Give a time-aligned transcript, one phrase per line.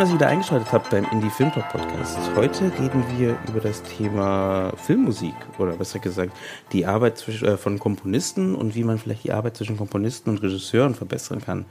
[0.00, 2.18] Dass ihr wieder eingeschaltet habt beim Indie Film Talk Podcast.
[2.34, 6.34] Heute reden wir über das Thema Filmmusik oder besser gesagt
[6.72, 10.42] die Arbeit zwischen, äh, von Komponisten und wie man vielleicht die Arbeit zwischen Komponisten und
[10.42, 11.66] Regisseuren verbessern kann.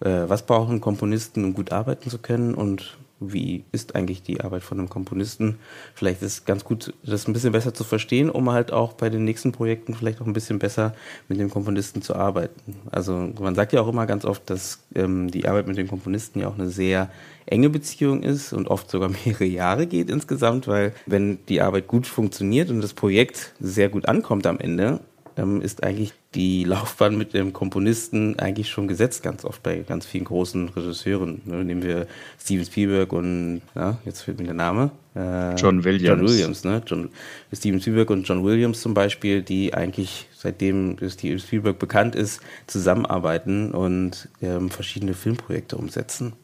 [0.00, 4.62] Äh, was brauchen Komponisten, um gut arbeiten zu können und wie ist eigentlich die Arbeit
[4.62, 5.58] von einem Komponisten.
[5.94, 9.08] Vielleicht ist es ganz gut, das ein bisschen besser zu verstehen, um halt auch bei
[9.08, 10.94] den nächsten Projekten vielleicht auch ein bisschen besser
[11.28, 12.76] mit dem Komponisten zu arbeiten.
[12.90, 16.40] Also man sagt ja auch immer ganz oft, dass ähm, die Arbeit mit den Komponisten
[16.40, 17.10] ja auch eine sehr
[17.46, 22.06] enge Beziehung ist und oft sogar mehrere Jahre geht insgesamt, weil wenn die Arbeit gut
[22.06, 25.00] funktioniert und das Projekt sehr gut ankommt am Ende,
[25.36, 30.06] ähm, ist eigentlich die Laufbahn mit dem Komponisten eigentlich schon gesetzt, ganz oft bei ganz
[30.06, 31.42] vielen großen Regisseuren.
[31.44, 31.64] Ne?
[31.64, 32.06] Nehmen wir
[32.40, 34.90] Steven Spielberg und, ja, jetzt fehlt mir der Name.
[35.14, 36.20] Äh, John Williams.
[36.20, 36.82] John Williams, ne?
[36.86, 37.10] John,
[37.52, 43.72] Steven Spielberg und John Williams zum Beispiel, die eigentlich seitdem Steven Spielberg bekannt ist, zusammenarbeiten
[43.72, 46.34] und ähm, verschiedene Filmprojekte umsetzen.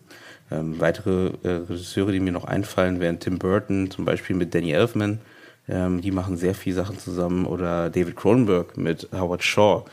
[0.51, 4.73] Ähm, weitere äh, Regisseure, die mir noch einfallen, wären Tim Burton, zum Beispiel mit Danny
[4.73, 5.21] Elfman
[5.69, 9.85] ähm, die machen sehr viele Sachen zusammen oder David Cronenberg mit Howard Shaw.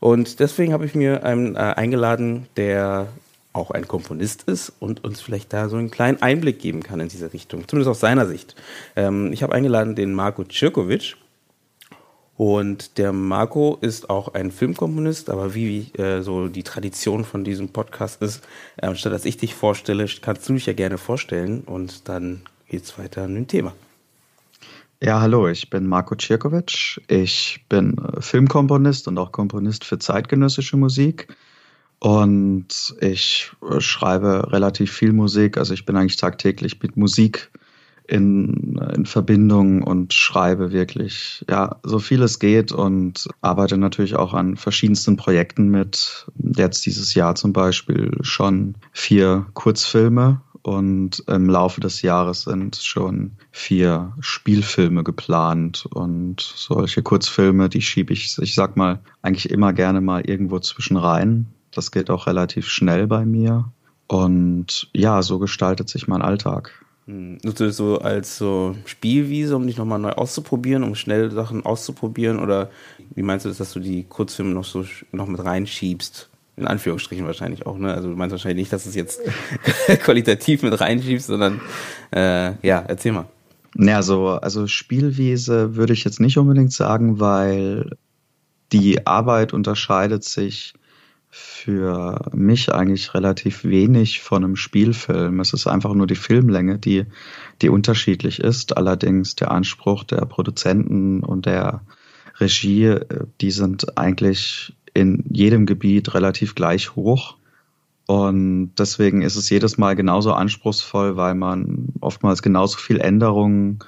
[0.00, 3.08] Und deswegen habe ich mir einen äh, eingeladen, der
[3.52, 7.08] auch ein Komponist ist und uns vielleicht da so einen kleinen Einblick geben kann in
[7.08, 8.54] diese Richtung, zumindest aus seiner Sicht.
[8.96, 11.16] Ähm, ich habe eingeladen den Marco Cirkovic.
[12.36, 17.68] Und der Marco ist auch ein Filmkomponist, aber wie äh, so die Tradition von diesem
[17.68, 18.42] Podcast ist,
[18.78, 22.98] äh, statt dass ich dich vorstelle, kannst du dich ja gerne vorstellen und dann geht's
[22.98, 23.74] weiter in dem Thema.
[25.02, 27.00] Ja, hallo, ich bin Marco Cirkovic.
[27.08, 31.28] Ich bin äh, Filmkomponist und auch Komponist für zeitgenössische Musik.
[32.00, 35.56] Und ich äh, schreibe relativ viel Musik.
[35.56, 37.50] Also ich bin eigentlich tagtäglich mit Musik
[38.08, 44.34] in, in Verbindung und schreibe wirklich, ja, so viel es geht und arbeite natürlich auch
[44.34, 46.26] an verschiedensten Projekten mit.
[46.36, 53.32] Jetzt dieses Jahr zum Beispiel schon vier Kurzfilme und im Laufe des Jahres sind schon
[53.50, 60.00] vier Spielfilme geplant und solche Kurzfilme, die schiebe ich, ich sag mal, eigentlich immer gerne
[60.00, 61.46] mal irgendwo zwischen rein.
[61.70, 63.72] Das geht auch relativ schnell bei mir.
[64.06, 66.72] Und ja, so gestaltet sich mein Alltag.
[67.06, 71.30] Hm, nutzt du das so als so Spielwiese, um dich nochmal neu auszuprobieren, um schnell
[71.30, 72.38] Sachen auszuprobieren?
[72.38, 72.70] Oder
[73.14, 76.29] wie meinst du das, dass du die Kurzfilme noch so noch mit reinschiebst?
[76.60, 77.92] In Anführungsstrichen wahrscheinlich auch, ne?
[77.94, 79.20] Also du meinst wahrscheinlich nicht, dass du es jetzt
[80.02, 81.60] qualitativ mit reinschiebst, sondern
[82.14, 83.26] äh, ja, erzähl mal.
[83.76, 87.96] Ja, so, also Spielwiese würde ich jetzt nicht unbedingt sagen, weil
[88.72, 90.74] die Arbeit unterscheidet sich
[91.30, 95.40] für mich eigentlich relativ wenig von einem Spielfilm.
[95.40, 97.06] Es ist einfach nur die Filmlänge, die,
[97.62, 98.76] die unterschiedlich ist.
[98.76, 101.82] Allerdings der Anspruch der Produzenten und der
[102.40, 107.36] Regie, äh, die sind eigentlich in jedem Gebiet relativ gleich hoch.
[108.06, 113.78] Und deswegen ist es jedes Mal genauso anspruchsvoll, weil man oftmals genauso viel Änderungen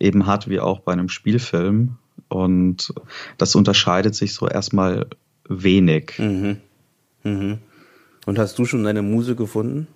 [0.00, 1.96] eben hat wie auch bei einem Spielfilm.
[2.28, 2.92] Und
[3.36, 5.06] das unterscheidet sich so erstmal
[5.48, 6.14] wenig.
[6.18, 6.56] Mhm.
[7.22, 7.58] Mhm.
[8.26, 9.86] Und hast du schon deine Muse gefunden?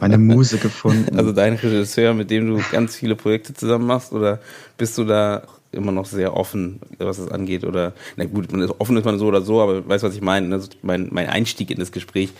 [0.00, 1.16] Meine Muse gefunden.
[1.16, 4.40] Also dein Regisseur, mit dem du ganz viele Projekte zusammen machst, oder
[4.76, 7.64] bist du da immer noch sehr offen, was das angeht.
[7.64, 10.14] Oder, na gut, man ist, offen ist man so oder so, aber weißt du, was
[10.14, 10.48] ich meine?
[10.48, 10.62] Ne?
[10.82, 12.32] Mein, mein Einstieg in das Gespräch,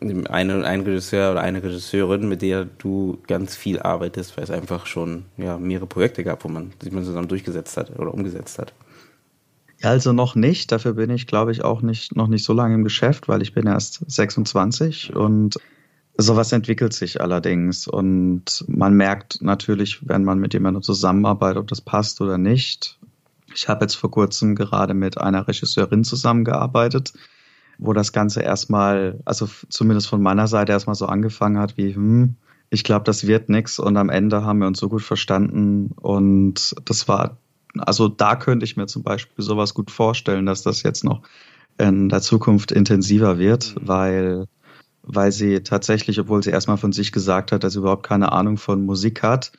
[0.00, 4.86] eine, ein Regisseur oder eine Regisseurin, mit der du ganz viel arbeitest, weil es einfach
[4.86, 8.72] schon ja, mehrere Projekte gab, wo man sich mal zusammen durchgesetzt hat oder umgesetzt hat.
[9.82, 10.70] Also noch nicht.
[10.70, 13.52] Dafür bin ich, glaube ich, auch nicht, noch nicht so lange im Geschäft, weil ich
[13.52, 15.58] bin erst 26 und
[16.16, 21.80] Sowas entwickelt sich allerdings und man merkt natürlich, wenn man mit jemandem zusammenarbeitet, ob das
[21.80, 22.98] passt oder nicht.
[23.54, 27.14] Ich habe jetzt vor kurzem gerade mit einer Regisseurin zusammengearbeitet,
[27.78, 32.36] wo das Ganze erstmal, also zumindest von meiner Seite erstmal so angefangen hat wie, hm,
[32.68, 36.74] ich glaube, das wird nichts und am Ende haben wir uns so gut verstanden und
[36.84, 37.38] das war,
[37.78, 41.22] also da könnte ich mir zum Beispiel sowas gut vorstellen, dass das jetzt noch
[41.78, 43.88] in der Zukunft intensiver wird, mhm.
[43.88, 44.46] weil
[45.02, 48.56] weil sie tatsächlich, obwohl sie erstmal von sich gesagt hat, dass sie überhaupt keine Ahnung
[48.56, 49.52] von Musik hat,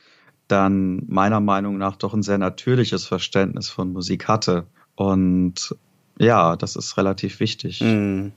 [0.47, 4.65] dann meiner Meinung nach doch ein sehr natürliches Verständnis von Musik hatte.
[4.95, 5.75] Und
[6.17, 7.81] ja, das ist relativ wichtig.
[7.81, 8.31] Mhm.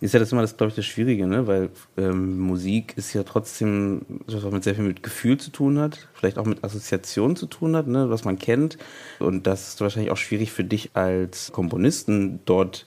[0.00, 1.48] Ist ja das immer das, glaube ich, das Schwierige, ne?
[1.48, 6.06] Weil ähm, Musik ist ja trotzdem was mit sehr viel mit Gefühl zu tun hat,
[6.14, 8.08] vielleicht auch mit Assoziation zu tun hat, ne?
[8.08, 8.78] was man kennt.
[9.18, 12.86] Und das ist wahrscheinlich auch schwierig für dich als Komponisten dort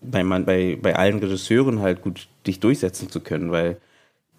[0.00, 3.78] bei, man, bei, bei allen Regisseuren halt gut dich durchsetzen zu können, weil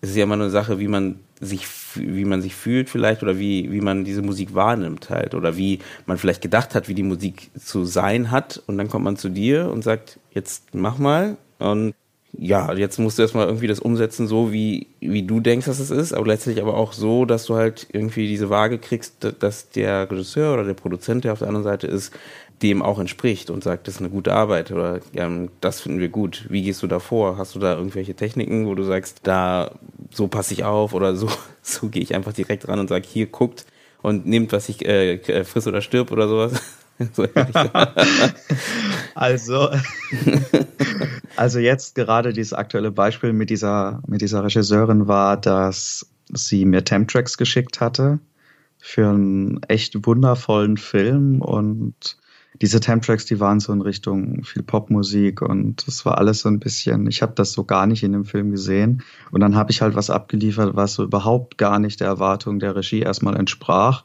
[0.01, 3.39] es ist ja immer eine Sache, wie man sich, wie man sich fühlt vielleicht oder
[3.39, 7.03] wie, wie man diese Musik wahrnimmt halt oder wie man vielleicht gedacht hat, wie die
[7.03, 11.37] Musik zu sein hat und dann kommt man zu dir und sagt, jetzt mach mal
[11.59, 11.93] und
[12.39, 15.89] ja, jetzt musst du erstmal irgendwie das umsetzen, so wie, wie du denkst, dass es
[15.89, 20.09] ist, aber gleichzeitig aber auch so, dass du halt irgendwie diese Waage kriegst, dass der
[20.11, 22.13] Regisseur oder der Produzent, der auf der anderen Seite ist,
[22.61, 25.29] dem auch entspricht und sagt, das ist eine gute Arbeit oder ja,
[25.61, 26.45] das finden wir gut.
[26.49, 27.37] Wie gehst du da vor?
[27.37, 29.71] Hast du da irgendwelche Techniken, wo du sagst, da
[30.11, 31.29] so passe ich auf oder so,
[31.61, 33.65] so gehe ich einfach direkt ran und sage, hier guckt
[34.01, 36.61] und nehmt, was ich äh, äh friss oder stirb oder sowas?
[39.15, 39.69] also,
[41.35, 46.83] also jetzt gerade dieses aktuelle Beispiel mit dieser, mit dieser Regisseurin war, dass sie mir
[46.83, 48.17] Temp-Tracks geschickt hatte
[48.79, 52.17] für einen echt wundervollen Film und
[52.61, 56.59] diese Temp-Tracks, die waren so in Richtung viel Popmusik und das war alles so ein
[56.59, 59.81] bisschen, ich habe das so gar nicht in dem Film gesehen und dann habe ich
[59.81, 64.03] halt was abgeliefert, was so überhaupt gar nicht der Erwartung der Regie erstmal entsprach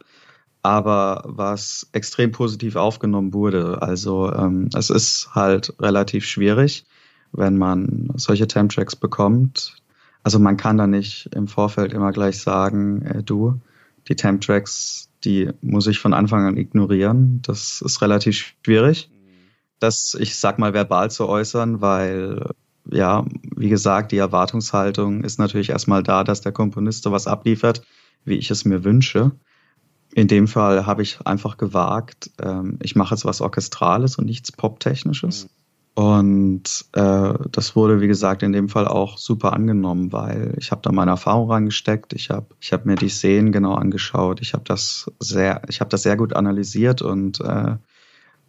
[0.63, 3.83] aber was extrem positiv aufgenommen wurde.
[3.83, 6.87] Also ähm, es ist halt relativ schwierig,
[7.33, 9.77] wenn man solche Temp-Tracks bekommt.
[10.23, 13.61] Also man kann da nicht im Vorfeld immer gleich sagen, äh, du,
[14.09, 17.41] die Temp-Tracks, die muss ich von Anfang an ignorieren.
[17.43, 19.11] Das ist relativ schwierig,
[19.79, 22.51] das, ich sag mal, verbal zu äußern, weil
[22.91, 23.25] ja,
[23.57, 27.83] wie gesagt, die Erwartungshaltung ist natürlich erstmal da, dass der Komponist sowas abliefert,
[28.25, 29.33] wie ich es mir wünsche.
[30.15, 34.53] In dem Fall habe ich einfach gewagt, ähm, ich mache jetzt was Orchestrales und nichts
[34.53, 35.45] Poptechnisches.
[35.45, 35.62] Mhm.
[35.95, 40.81] Und äh, das wurde, wie gesagt, in dem Fall auch super angenommen, weil ich habe
[40.83, 42.15] da meine Erfahrung reingesteckt.
[42.15, 44.41] Ich habe ich hab mir die Szenen genau angeschaut.
[44.41, 47.77] Ich habe das sehr, ich habe das sehr gut analysiert und äh,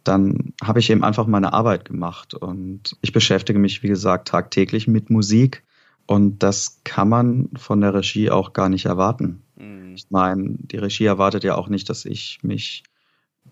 [0.04, 2.32] dann habe ich eben einfach meine Arbeit gemacht.
[2.32, 5.64] Und ich beschäftige mich, wie gesagt, tagtäglich mit Musik.
[6.06, 9.42] Und das kann man von der Regie auch gar nicht erwarten.
[9.56, 9.94] Mhm.
[9.94, 12.84] Ich meine, die Regie erwartet ja auch nicht, dass ich mich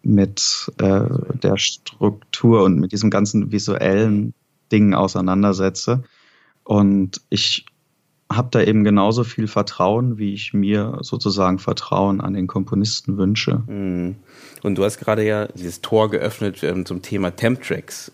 [0.02, 1.04] mit äh,
[1.42, 4.34] der Struktur und mit diesem ganzen visuellen
[4.70, 6.02] Dingen auseinandersetze.
[6.64, 7.66] Und ich
[8.36, 13.62] habe da eben genauso viel Vertrauen, wie ich mir sozusagen Vertrauen an den Komponisten wünsche.
[13.66, 14.16] Mhm.
[14.62, 18.12] Und du hast gerade ja dieses Tor geöffnet ähm, zum Thema Temp-Tracks.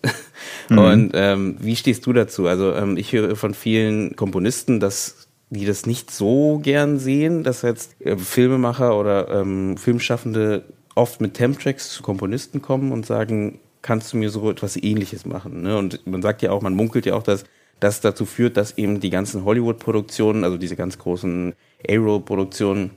[0.69, 0.77] Mhm.
[0.77, 2.47] Und ähm, wie stehst du dazu?
[2.47, 7.63] Also ähm, ich höre von vielen Komponisten, dass die das nicht so gern sehen, dass
[7.63, 10.63] jetzt äh, Filmemacher oder ähm, Filmschaffende
[10.99, 15.61] oft mit Temp-Tracks zu Komponisten kommen und sagen, kannst du mir so etwas ähnliches machen?
[15.63, 15.77] Ne?
[15.77, 17.45] Und man sagt ja auch, man munkelt ja auch, dass
[17.79, 21.53] das dazu führt, dass eben die ganzen Hollywood-Produktionen, also diese ganz großen
[21.89, 22.91] A-Roll-Produktionen,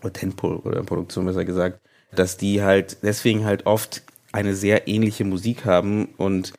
[0.00, 1.80] oder Tentpole-Produktionen besser gesagt,
[2.14, 4.02] dass die halt deswegen halt oft
[4.32, 6.52] eine sehr ähnliche Musik haben und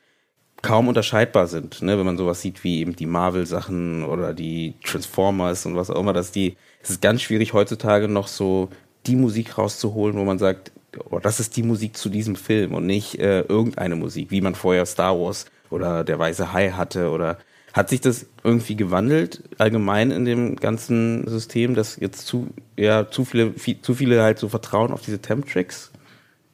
[0.62, 1.98] kaum unterscheidbar sind, ne?
[1.98, 6.14] wenn man sowas sieht wie eben die Marvel-Sachen oder die Transformers und was auch immer,
[6.14, 8.70] dass die, es ist ganz schwierig heutzutage noch so
[9.06, 10.72] die Musik rauszuholen, wo man sagt,
[11.10, 14.56] oh, das ist die Musik zu diesem Film und nicht äh, irgendeine Musik, wie man
[14.56, 17.38] vorher Star Wars oder der Weiße Hai hatte oder
[17.74, 22.48] hat sich das irgendwie gewandelt allgemein in dem ganzen System, dass jetzt zu
[22.78, 25.92] ja zu viele viel, zu viele halt so vertrauen auf diese Temp Tracks?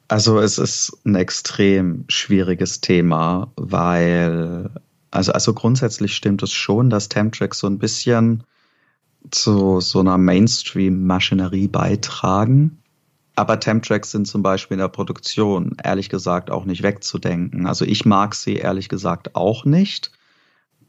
[0.08, 4.70] Also es ist ein extrem schwieriges Thema, weil
[5.12, 8.42] also also grundsätzlich stimmt es schon, dass Temp Tracks so ein bisschen
[9.30, 12.81] zu so einer Mainstream-Maschinerie beitragen.
[13.34, 17.66] Aber Temp-Tracks sind zum Beispiel in der Produktion ehrlich gesagt auch nicht wegzudenken.
[17.66, 20.10] Also ich mag sie ehrlich gesagt auch nicht.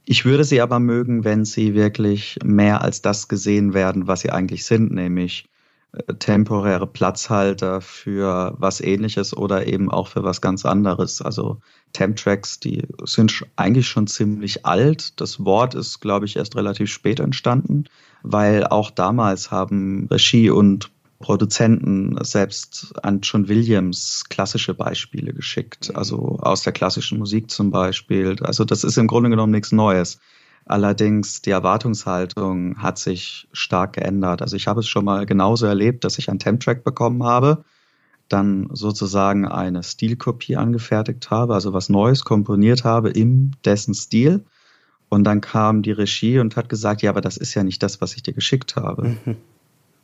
[0.05, 4.31] Ich würde sie aber mögen, wenn sie wirklich mehr als das gesehen werden, was sie
[4.31, 5.47] eigentlich sind, nämlich
[5.93, 11.21] äh, temporäre Platzhalter für was ähnliches oder eben auch für was ganz anderes.
[11.21, 11.61] Also
[11.93, 15.21] Temp-Tracks, die sind eigentlich schon ziemlich alt.
[15.21, 17.85] Das Wort ist, glaube ich, erst relativ spät entstanden,
[18.23, 20.91] weil auch damals haben Regie und
[21.23, 25.95] Produzenten selbst an John Williams klassische Beispiele geschickt, mhm.
[25.95, 28.35] also aus der klassischen Musik zum Beispiel.
[28.41, 30.19] Also das ist im Grunde genommen nichts Neues.
[30.65, 34.41] Allerdings die Erwartungshaltung hat sich stark geändert.
[34.41, 37.63] Also ich habe es schon mal genauso erlebt, dass ich einen Temp-Track bekommen habe,
[38.27, 44.43] dann sozusagen eine Stilkopie angefertigt habe, also was Neues komponiert habe im dessen Stil.
[45.07, 48.01] Und dann kam die Regie und hat gesagt, ja, aber das ist ja nicht das,
[48.01, 49.15] was ich dir geschickt habe.
[49.23, 49.37] Mhm.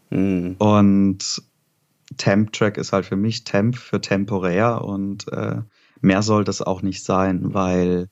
[0.10, 0.56] Mhm.
[0.58, 1.42] Und
[2.18, 5.62] Temp-Track ist halt für mich Temp für temporär und äh,
[6.02, 8.10] mehr soll das auch nicht sein, weil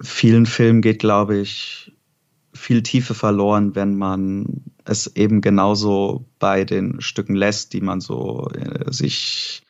[0.00, 1.92] vielen Filmen geht, glaube ich,
[2.54, 8.48] viel Tiefe verloren, wenn man es eben genauso bei den Stücken lässt, die man so
[8.50, 9.62] äh, sich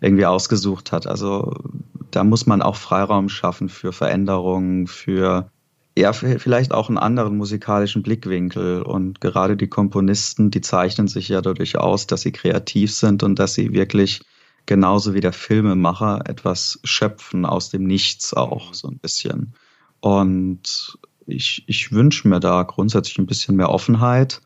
[0.00, 1.06] irgendwie ausgesucht hat.
[1.06, 1.54] Also
[2.10, 5.50] da muss man auch Freiraum schaffen für Veränderungen, für
[5.96, 8.82] ja, vielleicht auch einen anderen musikalischen Blickwinkel.
[8.82, 13.38] Und gerade die Komponisten, die zeichnen sich ja dadurch aus, dass sie kreativ sind und
[13.38, 14.22] dass sie wirklich
[14.66, 19.54] genauso wie der Filmemacher etwas schöpfen aus dem Nichts auch so ein bisschen.
[20.00, 24.40] Und ich, ich wünsche mir da grundsätzlich ein bisschen mehr Offenheit,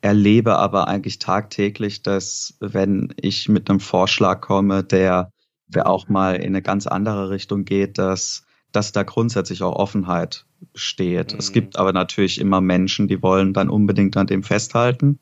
[0.00, 5.30] erlebe aber eigentlich tagtäglich, dass wenn ich mit einem Vorschlag komme, der,
[5.66, 10.46] der auch mal in eine ganz andere Richtung geht, dass, dass da grundsätzlich auch Offenheit
[10.74, 11.32] steht.
[11.32, 11.38] Mhm.
[11.38, 15.18] Es gibt aber natürlich immer Menschen, die wollen dann unbedingt an dem festhalten.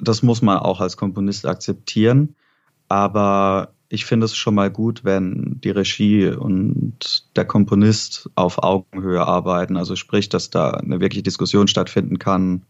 [0.00, 2.34] Das muss man auch als Komponist akzeptieren.
[2.88, 9.24] Aber ich finde es schon mal gut, wenn die Regie und der Komponist auf Augenhöhe
[9.24, 9.76] arbeiten.
[9.76, 12.62] Also sprich, dass da eine wirkliche Diskussion stattfinden kann.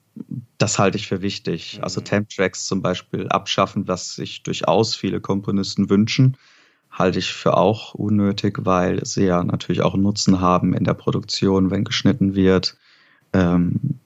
[0.58, 1.78] Das halte ich für wichtig.
[1.78, 1.84] Mhm.
[1.84, 6.36] Also Temp-Tracks zum Beispiel abschaffen, was sich durchaus viele Komponisten wünschen,
[6.96, 10.94] halte ich für auch unnötig, weil sie ja natürlich auch einen Nutzen haben in der
[10.94, 12.76] Produktion, wenn geschnitten wird.
[13.32, 13.98] Ähm,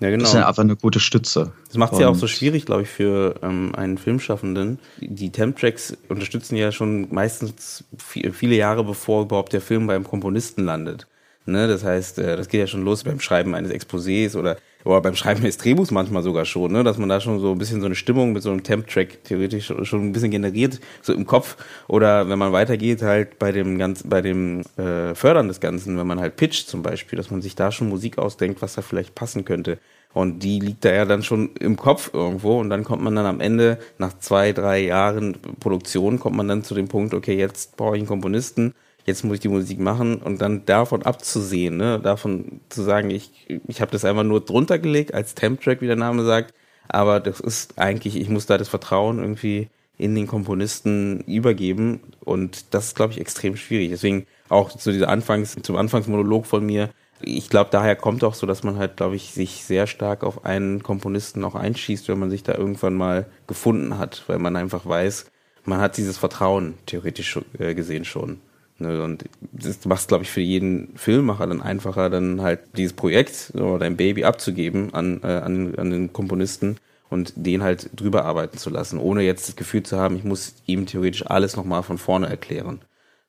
[0.00, 0.22] ja, genau.
[0.22, 1.52] Das ist ja einfach eine gute Stütze.
[1.68, 4.78] Das macht es ja auch so schwierig, glaube ich, für ähm, einen Filmschaffenden.
[4.98, 11.06] Die Temp-Tracks unterstützen ja schon meistens viele Jahre, bevor überhaupt der Film beim Komponisten landet.
[11.44, 11.68] Ne?
[11.68, 15.14] Das heißt, äh, das geht ja schon los beim Schreiben eines Exposés oder, oder beim
[15.14, 16.84] Schreiben des Drehbuchs manchmal sogar schon, ne?
[16.84, 19.72] dass man da schon so ein bisschen so eine Stimmung mit so einem Temp-Track theoretisch
[19.82, 21.56] schon ein bisschen generiert, so im Kopf.
[21.88, 26.06] Oder wenn man weitergeht, halt bei dem ganz, bei dem äh, Fördern des Ganzen, wenn
[26.06, 29.14] man halt pitcht zum Beispiel, dass man sich da schon Musik ausdenkt, was da vielleicht
[29.14, 29.78] passen könnte.
[30.14, 33.24] Und die liegt da ja dann schon im Kopf irgendwo und dann kommt man dann
[33.24, 37.76] am Ende, nach zwei, drei Jahren Produktion, kommt man dann zu dem Punkt, okay, jetzt
[37.76, 38.74] brauche ich einen Komponisten
[39.04, 42.00] jetzt muss ich die Musik machen und dann davon abzusehen, ne?
[42.00, 43.30] davon zu sagen, ich,
[43.66, 46.54] ich habe das einfach nur drunter gelegt als Temp-Track, wie der Name sagt,
[46.88, 49.68] aber das ist eigentlich, ich muss da das Vertrauen irgendwie
[49.98, 53.90] in den Komponisten übergeben und das ist, glaube ich, extrem schwierig.
[53.90, 56.90] Deswegen auch zu dieser Anfangs, zum Anfangsmonolog von mir,
[57.24, 60.44] ich glaube, daher kommt auch so, dass man halt, glaube ich, sich sehr stark auf
[60.44, 64.86] einen Komponisten auch einschießt, wenn man sich da irgendwann mal gefunden hat, weil man einfach
[64.86, 65.26] weiß,
[65.64, 68.40] man hat dieses Vertrauen theoretisch äh, gesehen schon.
[68.82, 72.92] Ne, und das macht es, glaube ich, für jeden Filmmacher dann einfacher, dann halt dieses
[72.92, 78.24] Projekt oder dein Baby abzugeben an, äh, an, an den Komponisten und den halt drüber
[78.24, 81.84] arbeiten zu lassen, ohne jetzt das Gefühl zu haben, ich muss ihm theoretisch alles nochmal
[81.84, 82.80] von vorne erklären.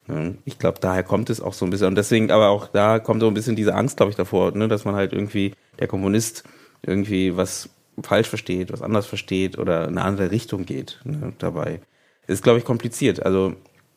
[0.07, 1.87] Ne, ich glaube, daher kommt es auch so ein bisschen.
[1.87, 4.67] Und deswegen, aber auch da kommt so ein bisschen diese Angst, glaube ich, davor, ne,
[4.67, 6.43] dass man halt irgendwie, der Komponist
[6.81, 7.69] irgendwie was
[8.01, 11.79] falsch versteht, was anders versteht oder in eine andere Richtung geht ne, dabei.
[12.25, 13.23] Ist, glaube ich, kompliziert.
[13.23, 13.55] Also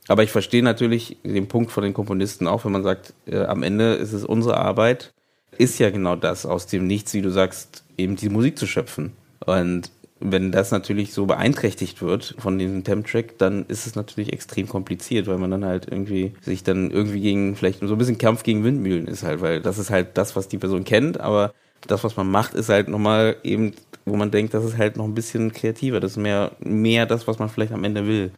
[0.09, 3.63] aber ich verstehe natürlich den Punkt von den Komponisten auch, wenn man sagt, äh, am
[3.63, 5.13] Ende ist es unsere Arbeit,
[5.59, 9.13] ist ja genau das, aus dem Nichts, wie du sagst, eben die Musik zu schöpfen.
[9.45, 14.69] Und wenn das natürlich so beeinträchtigt wird von diesem Temp-Track, dann ist es natürlich extrem
[14.69, 18.43] kompliziert, weil man dann halt irgendwie sich dann irgendwie gegen, vielleicht so ein bisschen Kampf
[18.43, 21.53] gegen Windmühlen ist halt, weil das ist halt das, was die Person kennt, aber
[21.87, 23.75] das, was man macht, ist halt nochmal eben,
[24.07, 27.27] wo man denkt, das ist halt noch ein bisschen kreativer, das ist mehr, mehr das,
[27.29, 28.31] was man vielleicht am Ende will.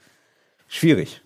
[0.67, 1.23] Schwierig.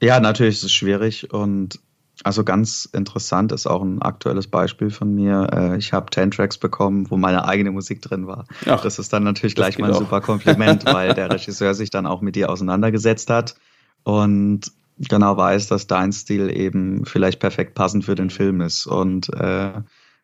[0.00, 1.78] Ja, natürlich ist es schwierig und
[2.22, 5.48] also ganz interessant ist auch ein aktuelles Beispiel von mir.
[5.52, 8.44] Äh, ich habe Ten Tracks bekommen, wo meine eigene Musik drin war.
[8.66, 10.00] Ach, das ist dann natürlich gleich mal ein auch.
[10.00, 13.54] super Kompliment, weil der Regisseur sich dann auch mit dir auseinandergesetzt hat
[14.02, 18.86] und genau weiß, dass dein Stil eben vielleicht perfekt passend für den Film ist.
[18.86, 19.72] Und äh,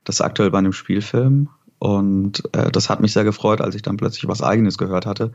[0.05, 1.49] das ist aktuell bei einem Spielfilm.
[1.79, 5.33] Und äh, das hat mich sehr gefreut, als ich dann plötzlich was eigenes gehört hatte.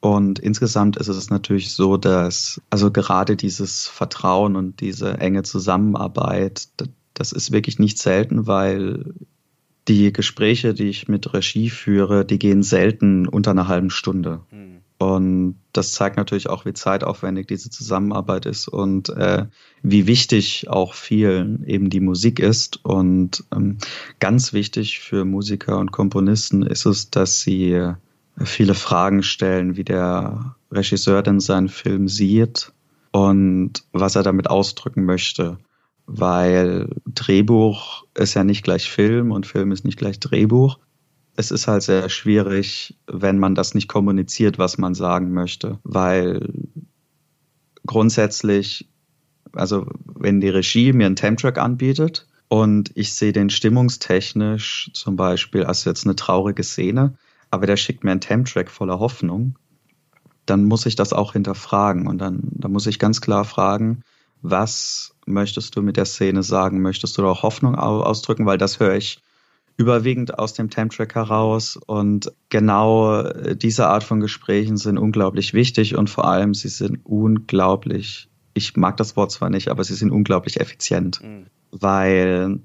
[0.00, 6.68] Und insgesamt ist es natürlich so, dass also gerade dieses Vertrauen und diese enge Zusammenarbeit,
[7.14, 9.12] das ist wirklich nicht selten, weil
[9.88, 14.40] die Gespräche, die ich mit Regie führe, die gehen selten unter einer halben Stunde.
[14.50, 14.78] Mhm.
[14.98, 19.46] Und das zeigt natürlich auch, wie zeitaufwendig diese Zusammenarbeit ist und äh,
[19.82, 22.84] wie wichtig auch vielen eben die Musik ist.
[22.84, 23.78] Und ähm,
[24.18, 27.94] ganz wichtig für Musiker und Komponisten ist es, dass sie
[28.44, 32.72] viele Fragen stellen, wie der Regisseur denn seinen Film sieht
[33.10, 35.58] und was er damit ausdrücken möchte.
[36.06, 40.78] Weil Drehbuch ist ja nicht gleich Film und Film ist nicht gleich Drehbuch.
[41.36, 46.48] Es ist halt sehr schwierig, wenn man das nicht kommuniziert, was man sagen möchte, weil
[47.86, 48.88] grundsätzlich,
[49.52, 55.64] also wenn die Regie mir einen Temp-Track anbietet und ich sehe den stimmungstechnisch zum Beispiel
[55.64, 57.14] als jetzt eine traurige Szene,
[57.50, 59.58] aber der schickt mir einen Temp-Track voller Hoffnung,
[60.46, 62.06] dann muss ich das auch hinterfragen.
[62.06, 64.02] Und dann, dann muss ich ganz klar fragen,
[64.40, 66.80] was möchtest du mit der Szene sagen?
[66.80, 68.46] Möchtest du auch Hoffnung ausdrücken?
[68.46, 69.20] Weil das höre ich
[69.76, 71.78] überwiegend aus dem Time-Track heraus.
[71.86, 77.00] Und genau äh, diese Art von Gesprächen sind unglaublich wichtig und vor allem sie sind
[77.04, 81.46] unglaublich, ich mag das Wort zwar nicht, aber sie sind unglaublich effizient, mhm.
[81.70, 82.60] weil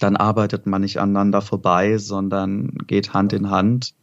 [0.00, 3.94] dann arbeitet man nicht aneinander vorbei, sondern geht Hand in Hand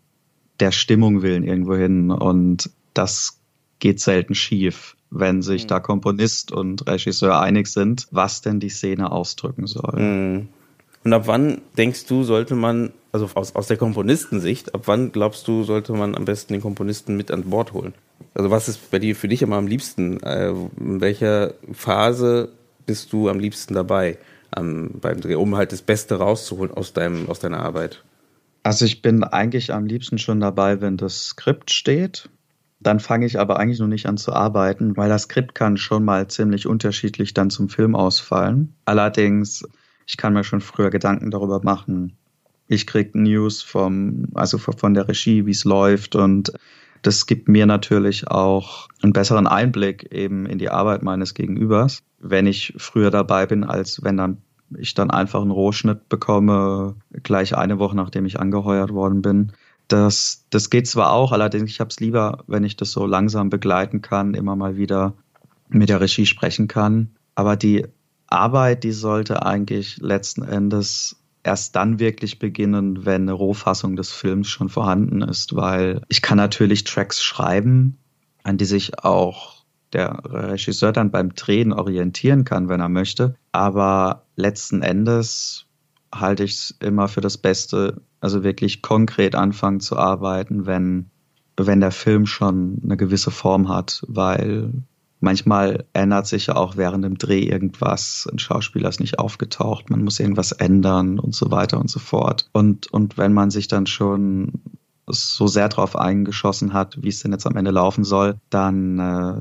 [0.59, 3.39] der Stimmung willen irgendwo hin und das
[3.79, 5.67] geht selten schief, wenn sich mhm.
[5.67, 9.99] da Komponist und Regisseur einig sind, was denn die Szene ausdrücken soll.
[9.99, 10.49] Mhm.
[11.03, 15.47] Und ab wann denkst du, sollte man, also aus, aus der Komponistensicht, ab wann glaubst
[15.47, 17.93] du, sollte man am besten den Komponisten mit an Bord holen?
[18.33, 20.21] Also was ist bei dir für dich immer am liebsten?
[20.23, 22.49] Äh, in welcher Phase
[22.85, 24.17] bist du am liebsten dabei
[24.51, 28.03] beim Dreh, um halt das Beste rauszuholen aus, deinem, aus deiner Arbeit?
[28.63, 32.29] Also ich bin eigentlich am liebsten schon dabei, wenn das Skript steht.
[32.79, 36.03] Dann fange ich aber eigentlich noch nicht an zu arbeiten, weil das Skript kann schon
[36.03, 38.73] mal ziemlich unterschiedlich dann zum Film ausfallen.
[38.85, 39.65] Allerdings
[40.05, 42.17] ich kann mir schon früher Gedanken darüber machen.
[42.67, 46.53] Ich kriege News vom, also von der Regie, wie es läuft und
[47.01, 52.47] das gibt mir natürlich auch einen besseren Einblick eben in die Arbeit meines Gegenübers, wenn
[52.47, 54.37] ich früher dabei bin, als wenn dann
[54.77, 59.51] ich dann einfach einen Rohschnitt bekomme, gleich eine Woche nachdem ich angeheuert worden bin.
[59.87, 63.49] Das, das geht zwar auch, allerdings ich habe es lieber, wenn ich das so langsam
[63.49, 65.13] begleiten kann, immer mal wieder
[65.69, 67.11] mit der Regie sprechen kann.
[67.35, 67.85] Aber die
[68.27, 74.47] Arbeit, die sollte eigentlich letzten Endes erst dann wirklich beginnen, wenn eine Rohfassung des Films
[74.47, 77.97] schon vorhanden ist, weil ich kann natürlich Tracks schreiben,
[78.43, 79.52] an die sich auch
[79.93, 83.35] der Regisseur dann beim Drehen orientieren kann, wenn er möchte.
[83.51, 85.65] Aber letzten Endes
[86.13, 91.09] halte ich es immer für das Beste, also wirklich konkret anfangen zu arbeiten, wenn,
[91.57, 94.71] wenn der Film schon eine gewisse Form hat, weil
[95.23, 98.27] Manchmal ändert sich ja auch während dem Dreh irgendwas.
[98.29, 102.49] Ein Schauspieler ist nicht aufgetaucht, man muss irgendwas ändern und so weiter und so fort.
[102.51, 104.51] Und, und wenn man sich dann schon
[105.07, 109.35] so sehr drauf eingeschossen hat, wie es denn jetzt am Ende laufen soll, dann äh,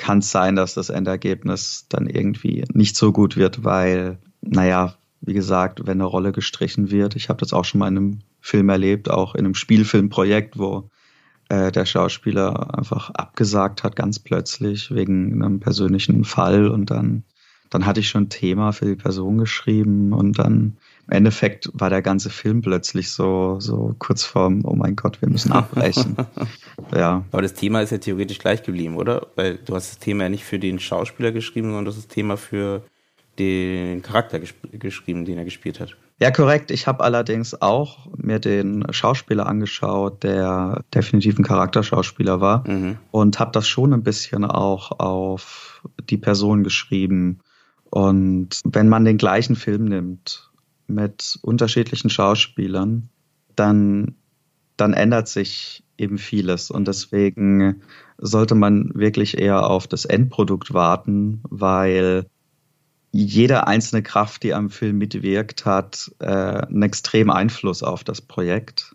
[0.00, 5.34] kann es sein, dass das Endergebnis dann irgendwie nicht so gut wird, weil, naja, wie
[5.34, 8.70] gesagt, wenn eine Rolle gestrichen wird, ich habe das auch schon mal in einem Film
[8.70, 10.88] erlebt, auch in einem Spielfilmprojekt, wo
[11.50, 16.68] äh, der Schauspieler einfach abgesagt hat, ganz plötzlich, wegen einem persönlichen Fall.
[16.68, 17.24] Und dann,
[17.68, 20.78] dann hatte ich schon ein Thema für die Person geschrieben und dann
[21.10, 25.28] im Endeffekt war der ganze Film plötzlich so, so kurz vorm, oh mein Gott, wir
[25.28, 26.16] müssen abbrechen.
[26.94, 27.24] ja.
[27.32, 29.26] Aber das Thema ist ja theoretisch gleich geblieben, oder?
[29.34, 32.14] Weil du hast das Thema ja nicht für den Schauspieler geschrieben, sondern das ist das
[32.14, 32.84] Thema für
[33.40, 34.38] den Charakter
[34.72, 35.96] geschrieben, den er gespielt hat.
[36.20, 36.70] Ja, korrekt.
[36.70, 42.98] Ich habe allerdings auch mir den Schauspieler angeschaut, der definitiv ein Charakterschauspieler war mhm.
[43.10, 47.40] und habe das schon ein bisschen auch auf die Person geschrieben.
[47.90, 50.49] Und wenn man den gleichen Film nimmt
[50.90, 53.08] mit unterschiedlichen Schauspielern,
[53.56, 54.16] dann,
[54.76, 56.70] dann ändert sich eben vieles.
[56.70, 57.82] Und deswegen
[58.18, 62.26] sollte man wirklich eher auf das Endprodukt warten, weil
[63.12, 68.94] jede einzelne Kraft, die am Film mitwirkt, hat äh, einen extremen Einfluss auf das Projekt.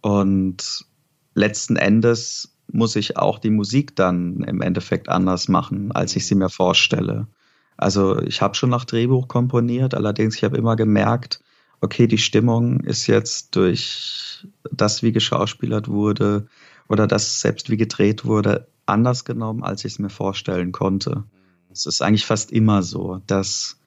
[0.00, 0.86] Und
[1.34, 6.34] letzten Endes muss ich auch die Musik dann im Endeffekt anders machen, als ich sie
[6.34, 7.26] mir vorstelle.
[7.76, 11.40] Also ich habe schon nach Drehbuch komponiert, allerdings ich habe immer gemerkt,
[11.80, 16.46] okay, die Stimmung ist jetzt durch das, wie geschauspielert wurde
[16.88, 21.24] oder das selbst wie gedreht wurde, anders genommen, als ich es mir vorstellen konnte.
[21.72, 23.78] Es ist eigentlich fast immer so, dass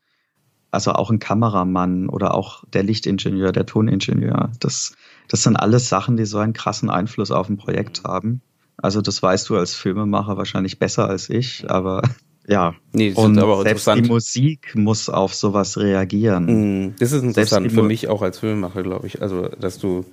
[0.72, 4.94] also auch ein Kameramann oder auch der Lichtingenieur, der Toningenieur, das,
[5.30, 8.42] das sind alles Sachen, die so einen krassen Einfluss auf ein Projekt haben.
[8.78, 12.04] Also das weißt du als Filmemacher wahrscheinlich besser als ich, aber
[12.48, 12.76] ja.
[12.94, 16.88] Nee, das und aber selbst die Musik muss auf sowas reagieren.
[16.88, 19.22] Mm, das ist interessant für mich auch als Filmemacher, glaube ich.
[19.22, 20.06] Also, dass du,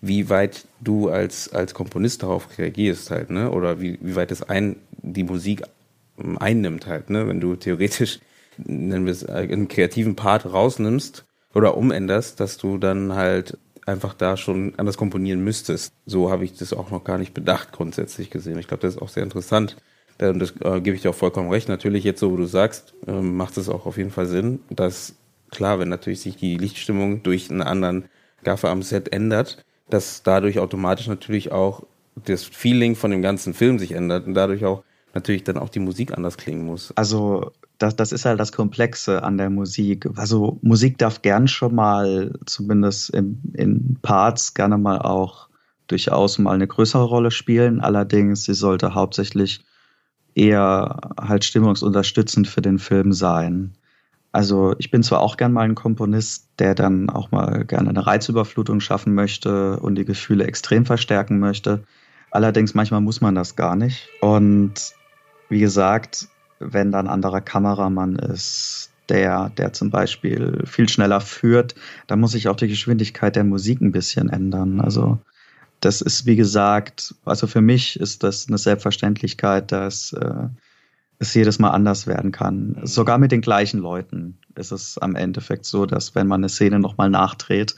[0.00, 3.50] wie weit du als, als Komponist darauf reagierst halt, ne?
[3.50, 5.62] Oder wie, wie weit es ein, die Musik
[6.38, 7.28] einnimmt halt, ne?
[7.28, 8.20] Wenn du theoretisch
[8.58, 11.24] nennen wir es, äh, einen kreativen Part rausnimmst
[11.54, 15.92] oder umänderst, dass du dann halt einfach da schon anders komponieren müsstest.
[16.06, 18.58] So habe ich das auch noch gar nicht bedacht, grundsätzlich gesehen.
[18.58, 19.76] Ich glaube, das ist auch sehr interessant.
[20.20, 21.68] Und das äh, gebe ich dir auch vollkommen recht.
[21.68, 25.14] Natürlich, jetzt so, wo du sagst, äh, macht es auch auf jeden Fall Sinn, dass,
[25.50, 28.04] klar, wenn natürlich sich die Lichtstimmung durch einen anderen
[28.44, 31.84] Gaffer am Set ändert, dass dadurch automatisch natürlich auch
[32.24, 35.78] das Feeling von dem ganzen Film sich ändert und dadurch auch natürlich dann auch die
[35.78, 36.92] Musik anders klingen muss.
[36.96, 40.08] Also das, das ist halt das Komplexe an der Musik.
[40.16, 45.48] Also Musik darf gern schon mal, zumindest in, in Parts, gerne mal auch
[45.88, 47.80] durchaus mal eine größere Rolle spielen.
[47.80, 49.64] Allerdings, sie sollte hauptsächlich
[50.34, 53.74] eher halt stimmungsunterstützend für den Film sein.
[54.32, 58.06] Also ich bin zwar auch gern mal ein Komponist, der dann auch mal gerne eine
[58.06, 61.84] Reizüberflutung schaffen möchte und die Gefühle extrem verstärken möchte.
[62.30, 64.08] Allerdings manchmal muss man das gar nicht.
[64.22, 64.94] Und
[65.50, 66.28] wie gesagt,
[66.60, 71.74] wenn dann anderer Kameramann ist, der, der zum Beispiel viel schneller führt,
[72.06, 74.80] dann muss sich auch die Geschwindigkeit der Musik ein bisschen ändern.
[74.80, 75.18] Also
[75.84, 80.48] das ist, wie gesagt, also für mich ist das eine Selbstverständlichkeit, dass äh,
[81.18, 82.76] es jedes Mal anders werden kann.
[82.78, 82.86] Mhm.
[82.86, 86.78] Sogar mit den gleichen Leuten ist es am Endeffekt so, dass wenn man eine Szene
[86.78, 87.76] nochmal nachdreht,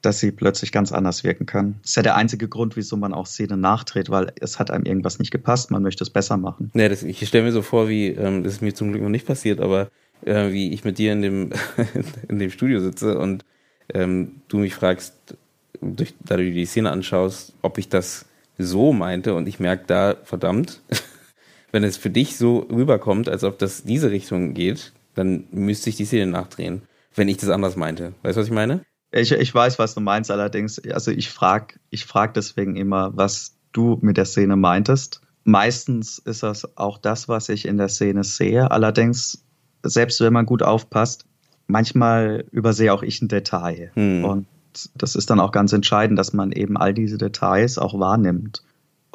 [0.00, 1.76] dass sie plötzlich ganz anders wirken kann.
[1.82, 4.86] Das ist ja der einzige Grund, wieso man auch Szenen nachdreht, weil es hat einem
[4.86, 6.70] irgendwas nicht gepasst, man möchte es besser machen.
[6.74, 9.10] Ja, das, ich stelle mir so vor, wie, ähm, das ist mir zum Glück noch
[9.10, 9.90] nicht passiert, aber
[10.24, 11.50] äh, wie ich mit dir in dem,
[12.28, 13.44] in dem Studio sitze und
[13.92, 15.36] ähm, du mich fragst,
[15.80, 18.26] durch, da du die Szene anschaust, ob ich das
[18.58, 20.80] so meinte und ich merke da, verdammt,
[21.72, 25.96] wenn es für dich so rüberkommt, als ob das diese Richtung geht, dann müsste ich
[25.96, 26.82] die Szene nachdrehen,
[27.14, 28.14] wenn ich das anders meinte.
[28.22, 28.82] Weißt du, was ich meine?
[29.12, 33.56] Ich, ich weiß, was du meinst, allerdings, also ich frage ich frag deswegen immer, was
[33.72, 35.20] du mit der Szene meintest.
[35.42, 38.70] Meistens ist das auch das, was ich in der Szene sehe.
[38.70, 39.44] Allerdings,
[39.82, 41.24] selbst wenn man gut aufpasst,
[41.66, 43.90] manchmal übersehe auch ich ein Detail.
[43.94, 44.24] Hm.
[44.24, 44.46] Und
[44.94, 48.62] das ist dann auch ganz entscheidend, dass man eben all diese Details auch wahrnimmt.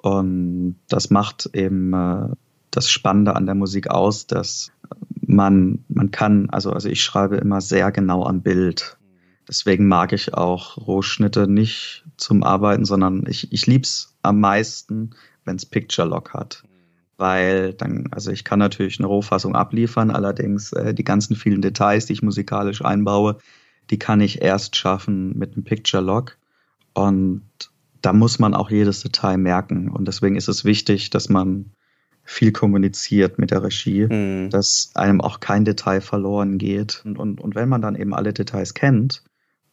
[0.02, 2.30] Und das macht eben äh,
[2.72, 4.72] das Spannende an der Musik aus, dass
[5.26, 8.98] man, man kann, also, also ich schreibe immer sehr genau am Bild.
[9.48, 15.12] Deswegen mag ich auch Rohschnitte nicht zum Arbeiten, sondern ich, ich lieb's am meisten,
[15.46, 16.64] wenn's Picture Lock hat.
[17.18, 22.08] Weil dann, also ich kann natürlich eine Rohfassung abliefern, allerdings äh, die ganzen vielen Details,
[22.08, 23.38] die ich musikalisch einbaue,
[23.90, 26.38] die kann ich erst schaffen mit einem Picture Lock.
[26.94, 27.44] Und
[28.02, 29.90] da muss man auch jedes Detail merken.
[29.90, 31.72] Und deswegen ist es wichtig, dass man
[32.24, 34.50] viel kommuniziert mit der Regie, mhm.
[34.50, 37.02] dass einem auch kein Detail verloren geht.
[37.06, 39.24] Und, und, und wenn man dann eben alle Details kennt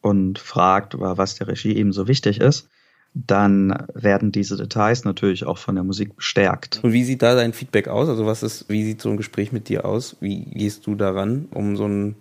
[0.01, 2.69] und fragt, was der Regie eben so wichtig ist,
[3.15, 6.79] dann werden diese Details natürlich auch von der Musik bestärkt.
[6.83, 8.09] Und wie sieht da dein Feedback aus?
[8.09, 10.17] Also was ist, wie sieht so ein Gespräch mit dir aus?
[10.19, 12.15] Wie gehst du daran, um so ein,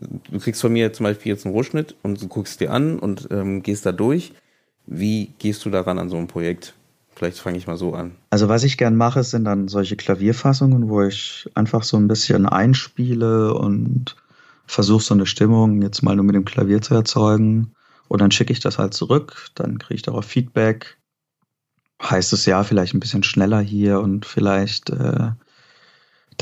[0.00, 3.28] du kriegst von mir zum Beispiel jetzt einen Rohschnitt und du guckst dir an und
[3.30, 4.32] ähm, gehst da durch.
[4.86, 6.74] Wie gehst du daran an so ein Projekt?
[7.14, 8.12] Vielleicht fange ich mal so an.
[8.30, 12.46] Also was ich gern mache, sind dann solche Klavierfassungen, wo ich einfach so ein bisschen
[12.46, 14.16] einspiele und
[14.66, 17.74] versuche so eine Stimmung jetzt mal nur mit dem Klavier zu erzeugen.
[18.08, 20.98] Und dann schicke ich das halt zurück, dann kriege ich darauf Feedback.
[22.02, 25.30] Heißt es ja, vielleicht ein bisschen schneller hier und vielleicht äh,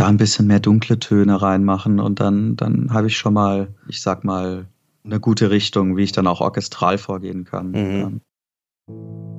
[0.01, 4.01] da ein bisschen mehr dunkle Töne reinmachen und dann, dann habe ich schon mal, ich
[4.01, 4.67] sag mal,
[5.05, 7.71] eine gute Richtung, wie ich dann auch orchestral vorgehen kann.
[7.73, 9.30] Mhm.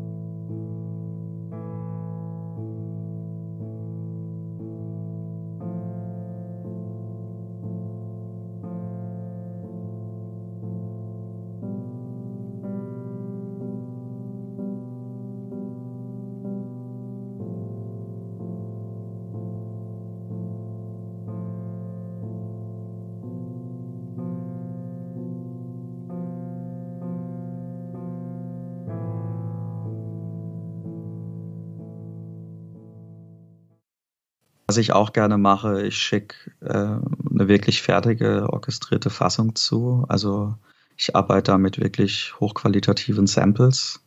[34.71, 40.05] Was ich auch gerne mache, ich schicke äh, eine wirklich fertige orchestrierte Fassung zu.
[40.07, 40.55] Also
[40.95, 43.99] ich arbeite da mit wirklich hochqualitativen Samples,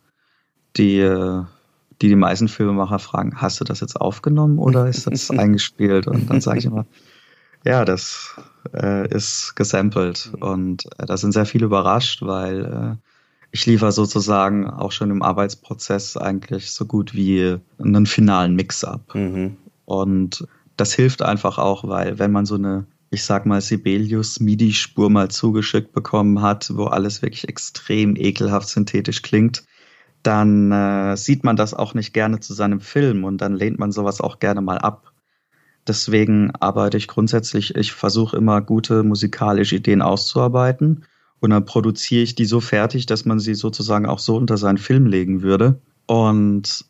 [0.75, 1.43] die, äh,
[2.01, 6.07] die die meisten Filmemacher fragen, hast du das jetzt aufgenommen oder ist das eingespielt?
[6.07, 6.87] Und dann sage ich immer,
[7.63, 8.33] ja, das
[8.73, 10.31] äh, ist gesampelt.
[10.39, 13.09] Und äh, da sind sehr viele überrascht, weil äh,
[13.51, 19.13] ich liefere sozusagen auch schon im Arbeitsprozess eigentlich so gut wie einen finalen Mix ab.
[19.13, 19.57] Mhm.
[19.85, 20.45] Und
[20.77, 25.29] das hilft einfach auch, weil wenn man so eine, ich sag mal, Sibelius MIDI-Spur mal
[25.29, 29.63] zugeschickt bekommen hat, wo alles wirklich extrem ekelhaft synthetisch klingt,
[30.23, 33.91] dann äh, sieht man das auch nicht gerne zu seinem Film und dann lehnt man
[33.91, 35.11] sowas auch gerne mal ab.
[35.87, 41.05] Deswegen arbeite ich grundsätzlich, ich versuche immer gute musikalische Ideen auszuarbeiten
[41.39, 44.79] und dann produziere ich die so fertig, dass man sie sozusagen auch so unter seinen
[44.79, 45.79] Film legen würde.
[46.07, 46.85] Und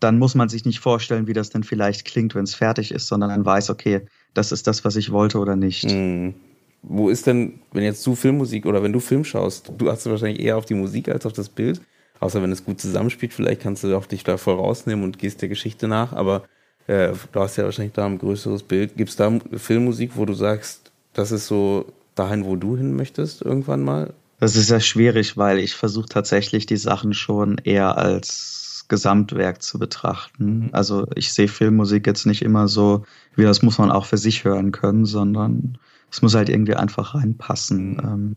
[0.00, 3.06] dann muss man sich nicht vorstellen, wie das denn vielleicht klingt, wenn es fertig ist,
[3.06, 4.02] sondern dann weiß, okay,
[4.34, 5.90] das ist das, was ich wollte oder nicht.
[5.90, 6.34] Mhm.
[6.82, 10.40] Wo ist denn, wenn jetzt du Filmmusik oder wenn du Film schaust, du hast wahrscheinlich
[10.40, 11.80] eher auf die Musik als auf das Bild,
[12.20, 15.42] außer wenn es gut zusammenspielt, vielleicht kannst du auch dich da voll rausnehmen und gehst
[15.42, 16.44] der Geschichte nach, aber
[16.86, 18.96] äh, du hast ja wahrscheinlich da ein größeres Bild.
[18.96, 23.42] Gibt es da Filmmusik, wo du sagst, das ist so dahin, wo du hin möchtest
[23.42, 24.12] irgendwann mal?
[24.38, 28.55] Das ist sehr schwierig, weil ich versuche tatsächlich die Sachen schon eher als
[28.88, 30.70] Gesamtwerk zu betrachten.
[30.72, 34.44] Also ich sehe Filmmusik jetzt nicht immer so, wie das muss man auch für sich
[34.44, 35.78] hören können, sondern
[36.10, 37.98] es muss halt irgendwie einfach reinpassen.
[38.02, 38.36] Ähm,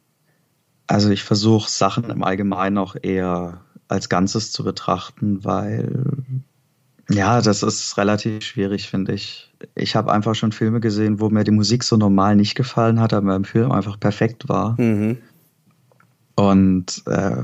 [0.87, 6.05] also ich versuche Sachen im Allgemeinen auch eher als Ganzes zu betrachten, weil
[7.09, 9.51] ja, das ist relativ schwierig, finde ich.
[9.75, 13.13] Ich habe einfach schon Filme gesehen, wo mir die Musik so normal nicht gefallen hat,
[13.13, 14.79] aber im Film einfach perfekt war.
[14.79, 15.17] Mhm.
[16.39, 17.35] Und äh,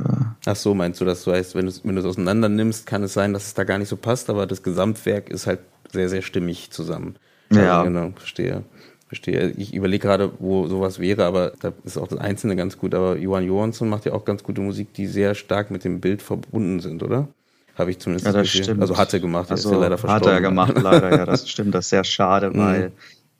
[0.45, 3.13] ach so, meinst du, dass du weißt, wenn du wenn es auseinander nimmst, kann es
[3.13, 5.59] sein, dass es da gar nicht so passt, aber das Gesamtwerk ist halt
[5.91, 7.15] sehr sehr stimmig zusammen.
[7.51, 8.63] Ja, also, genau, verstehe.
[9.07, 9.51] Verstehe.
[9.57, 12.95] Ich überlege gerade, wo sowas wäre, aber da ist auch das Einzelne ganz gut.
[12.95, 16.21] Aber Johan Johansson macht ja auch ganz gute Musik, die sehr stark mit dem Bild
[16.21, 17.27] verbunden sind, oder?
[17.75, 18.63] Habe ich zumindest ja, das gesehen.
[18.63, 18.81] Stimmt.
[18.81, 20.27] Also hat er gemacht, also, ist ja leider verstorben.
[20.27, 21.75] Hat er gemacht, leider, ja, das stimmt.
[21.75, 22.57] Das ist sehr schade, mhm.
[22.57, 22.91] weil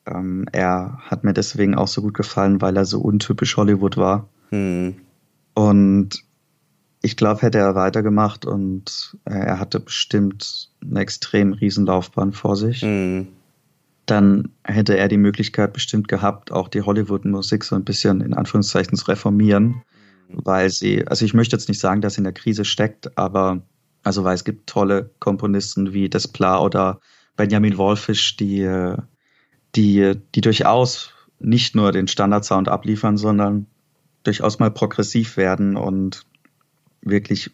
[0.06, 4.28] ähm, er hat mir deswegen auch so gut gefallen, weil er so untypisch Hollywood war.
[4.52, 4.96] Mhm.
[5.56, 6.24] Und
[7.02, 12.84] ich glaube, hätte er weitergemacht und äh, er hatte bestimmt eine extrem Riesenlaufbahn vor sich.
[12.84, 13.28] Mhm
[14.06, 18.98] dann hätte er die Möglichkeit bestimmt gehabt, auch die Hollywood-Musik so ein bisschen in Anführungszeichen
[18.98, 19.82] zu reformieren,
[20.30, 23.62] weil sie, also ich möchte jetzt nicht sagen, dass sie in der Krise steckt, aber
[24.04, 27.00] also weil es gibt tolle Komponisten wie Desplat oder
[27.36, 28.94] Benjamin Wolfisch, die,
[29.76, 33.66] die, die durchaus nicht nur den Standardsound abliefern, sondern
[34.28, 36.26] durchaus mal progressiv werden und
[37.02, 37.52] wirklich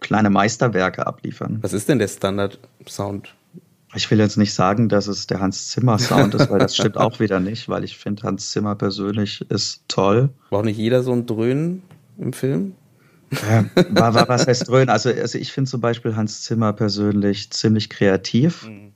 [0.00, 1.58] kleine Meisterwerke abliefern.
[1.62, 3.34] Was ist denn der Standard-Sound?
[3.94, 6.98] Ich will jetzt nicht sagen, dass es der Hans Zimmer Sound ist, weil das stimmt
[6.98, 10.30] auch wieder nicht, weil ich finde, Hans Zimmer persönlich ist toll.
[10.50, 11.82] Braucht nicht jeder so ein Dröhnen
[12.18, 12.74] im Film?
[13.30, 14.90] Ja, was heißt Dröhnen?
[14.90, 18.66] Also, also ich finde zum Beispiel Hans Zimmer persönlich ziemlich kreativ.
[18.68, 18.92] Mhm.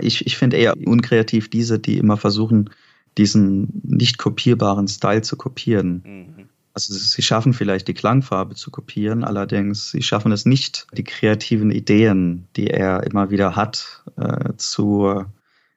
[0.00, 2.70] Ich, ich finde eher unkreativ diese, die immer versuchen,
[3.18, 6.02] diesen nicht kopierbaren Style zu kopieren.
[6.04, 6.48] Mhm.
[6.74, 11.70] Also sie schaffen vielleicht die Klangfarbe zu kopieren, allerdings sie schaffen es nicht, die kreativen
[11.70, 15.24] Ideen, die er immer wieder hat, äh, zu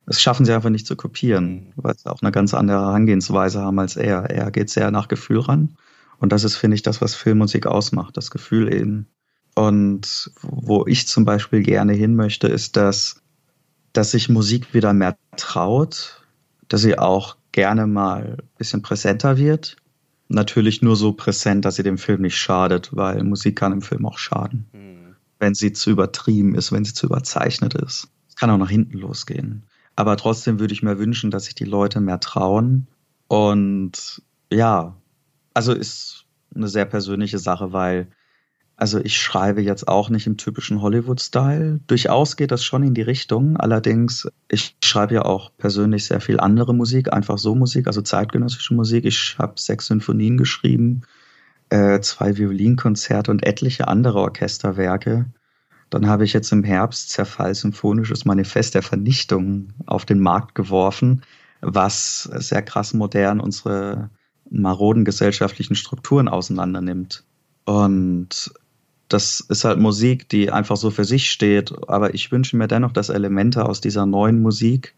[0.10, 3.78] das schaffen sie einfach nicht zu kopieren, weil sie auch eine ganz andere Herangehensweise haben
[3.78, 4.24] als er.
[4.32, 5.78] Er geht sehr nach Gefühl ran.
[6.18, 9.08] Und das ist, finde ich, das, was Filmmusik ausmacht, das Gefühl eben.
[9.54, 13.22] Und wo ich zum Beispiel gerne hin möchte, ist, dass,
[13.94, 16.24] dass sich Musik wieder mehr traut,
[16.70, 19.76] dass sie auch gerne mal ein bisschen präsenter wird
[20.30, 24.06] natürlich nur so präsent, dass sie dem Film nicht schadet, weil Musik kann im Film
[24.06, 24.70] auch schaden.
[24.72, 25.16] Mhm.
[25.40, 28.10] Wenn sie zu übertrieben ist, wenn sie zu überzeichnet ist.
[28.30, 29.64] Es kann auch nach hinten losgehen.
[29.96, 32.88] Aber trotzdem würde ich mir wünschen, dass sich die Leute mehr trauen.
[33.28, 34.96] Und ja,
[35.54, 38.08] also ist eine sehr persönliche Sache, weil
[38.80, 41.82] also ich schreibe jetzt auch nicht im typischen Hollywood-Style.
[41.88, 43.58] Durchaus geht das schon in die Richtung.
[43.58, 48.74] Allerdings, ich schreibe ja auch persönlich sehr viel andere Musik, einfach so Musik, also zeitgenössische
[48.74, 49.04] Musik.
[49.04, 51.02] Ich habe sechs Symphonien geschrieben,
[51.68, 55.26] äh, zwei Violinkonzerte und etliche andere Orchesterwerke.
[55.90, 61.24] Dann habe ich jetzt im Herbst Zerfall Symphonisches Manifest der Vernichtung auf den Markt geworfen,
[61.60, 64.10] was sehr krass modern unsere
[64.50, 67.26] maroden gesellschaftlichen Strukturen auseinandernimmt.
[67.66, 68.52] Und
[69.10, 71.74] das ist halt Musik, die einfach so für sich steht.
[71.90, 74.96] Aber ich wünsche mir dennoch, dass Elemente aus dieser neuen Musik,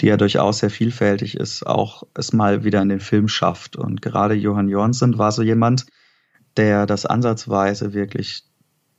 [0.00, 3.76] die ja durchaus sehr vielfältig ist, auch es mal wieder in den Film schafft.
[3.76, 5.86] Und gerade Johann Johansson war so jemand,
[6.56, 8.44] der das ansatzweise wirklich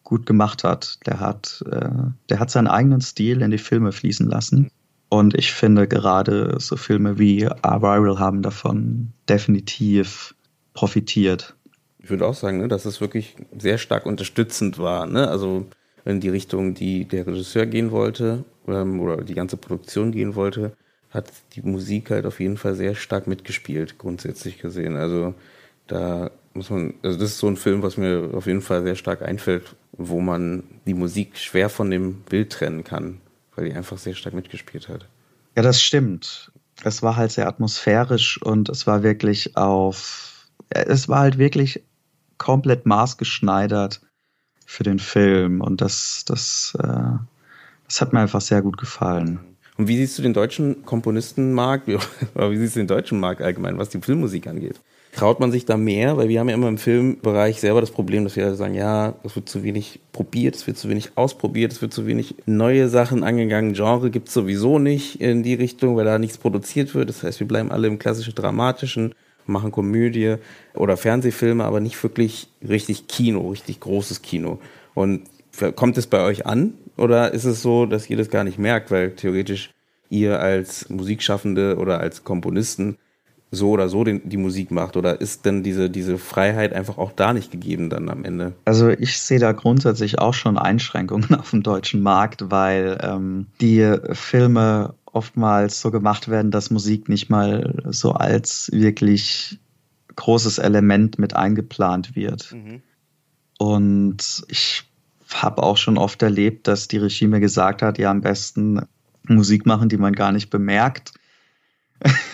[0.04, 1.00] gut gemacht hat.
[1.06, 1.90] Der hat, äh,
[2.30, 4.70] der hat seinen eigenen Stil in die Filme fließen lassen.
[5.08, 10.36] Und ich finde gerade so Filme wie Arrival haben davon definitiv
[10.74, 11.56] profitiert.
[12.04, 15.06] Ich würde auch sagen, ne, dass es wirklich sehr stark unterstützend war.
[15.06, 15.28] Ne?
[15.28, 15.66] Also
[16.06, 20.74] in die Richtung, die der Regisseur gehen wollte ähm, oder die ganze Produktion gehen wollte,
[21.10, 24.98] hat die Musik halt auf jeden Fall sehr stark mitgespielt, grundsätzlich gesehen.
[24.98, 25.34] Also
[25.88, 28.96] da muss man, also das ist so ein Film, was mir auf jeden Fall sehr
[28.96, 33.22] stark einfällt, wo man die Musik schwer von dem Bild trennen kann,
[33.56, 35.08] weil die einfach sehr stark mitgespielt hat.
[35.56, 36.52] Ja, das stimmt.
[36.84, 41.84] Es war halt sehr atmosphärisch und es war wirklich auf, es war halt wirklich
[42.38, 44.02] komplett maßgeschneidert
[44.66, 45.62] für den Film.
[45.62, 47.18] Und das, das, äh,
[47.88, 49.40] das hat mir einfach sehr gut gefallen.
[49.78, 51.88] Und wie siehst du den deutschen Komponistenmarkt,
[52.36, 54.80] oder wie siehst du den deutschen Markt allgemein, was die Filmmusik angeht?
[55.16, 56.18] Traut man sich da mehr?
[56.18, 59.36] Weil wir haben ja immer im Filmbereich selber das Problem, dass wir sagen, ja, es
[59.36, 63.24] wird zu wenig probiert, es wird zu wenig ausprobiert, es wird zu wenig neue Sachen
[63.24, 63.74] angegangen.
[63.74, 67.10] Genre gibt es sowieso nicht in die Richtung, weil da nichts produziert wird.
[67.10, 69.14] Das heißt, wir bleiben alle im klassischen Dramatischen
[69.46, 70.36] machen Komödie
[70.74, 74.60] oder Fernsehfilme, aber nicht wirklich richtig Kino, richtig großes Kino.
[74.94, 75.24] Und
[75.76, 78.92] kommt es bei euch an oder ist es so, dass ihr das gar nicht merkt,
[78.92, 79.72] weil theoretisch
[80.10, 82.98] ihr als Musikschaffende oder als Komponisten
[83.54, 84.98] so oder so den, die Musik macht?
[84.98, 88.54] Oder ist denn diese, diese Freiheit einfach auch da nicht gegeben dann am Ende?
[88.66, 93.96] Also ich sehe da grundsätzlich auch schon Einschränkungen auf dem deutschen Markt, weil ähm, die
[94.12, 99.60] Filme oftmals so gemacht werden, dass Musik nicht mal so als wirklich
[100.16, 102.52] großes Element mit eingeplant wird.
[102.52, 102.82] Mhm.
[103.58, 104.84] Und ich
[105.30, 108.82] habe auch schon oft erlebt, dass die Regie mir gesagt hat, ja, am besten
[109.28, 111.14] Musik machen, die man gar nicht bemerkt.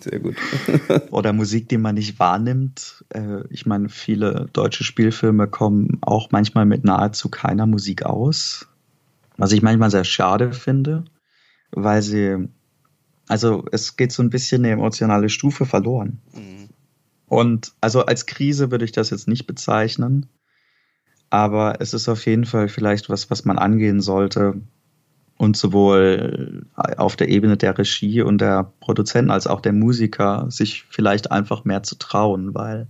[0.00, 0.36] Sehr gut.
[1.10, 3.04] Oder Musik, die man nicht wahrnimmt.
[3.08, 8.68] Äh, ich meine, viele deutsche Spielfilme kommen auch manchmal mit nahezu keiner Musik aus.
[9.36, 11.04] Was ich manchmal sehr schade finde,
[11.72, 12.48] weil sie,
[13.28, 16.20] also es geht so ein bisschen eine emotionale Stufe verloren.
[16.32, 16.68] Mhm.
[17.26, 20.26] Und also als Krise würde ich das jetzt nicht bezeichnen,
[21.30, 24.60] aber es ist auf jeden Fall vielleicht was, was man angehen sollte,
[25.40, 30.84] und sowohl auf der Ebene der Regie und der Produzenten als auch der Musiker sich
[30.90, 32.88] vielleicht einfach mehr zu trauen, weil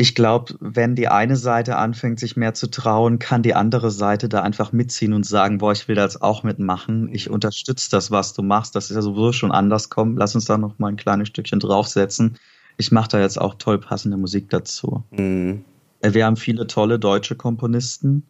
[0.00, 4.28] ich glaube, wenn die eine Seite anfängt, sich mehr zu trauen, kann die andere Seite
[4.28, 7.08] da einfach mitziehen und sagen, boah, ich will das auch mitmachen.
[7.12, 8.76] Ich unterstütze das, was du machst.
[8.76, 10.16] Das ist ja sowieso schon anders kommen.
[10.16, 12.36] Lass uns da noch mal ein kleines Stückchen draufsetzen.
[12.76, 15.02] Ich mache da jetzt auch toll passende Musik dazu.
[15.10, 15.64] Mhm.
[16.00, 18.22] Wir haben viele tolle deutsche Komponisten.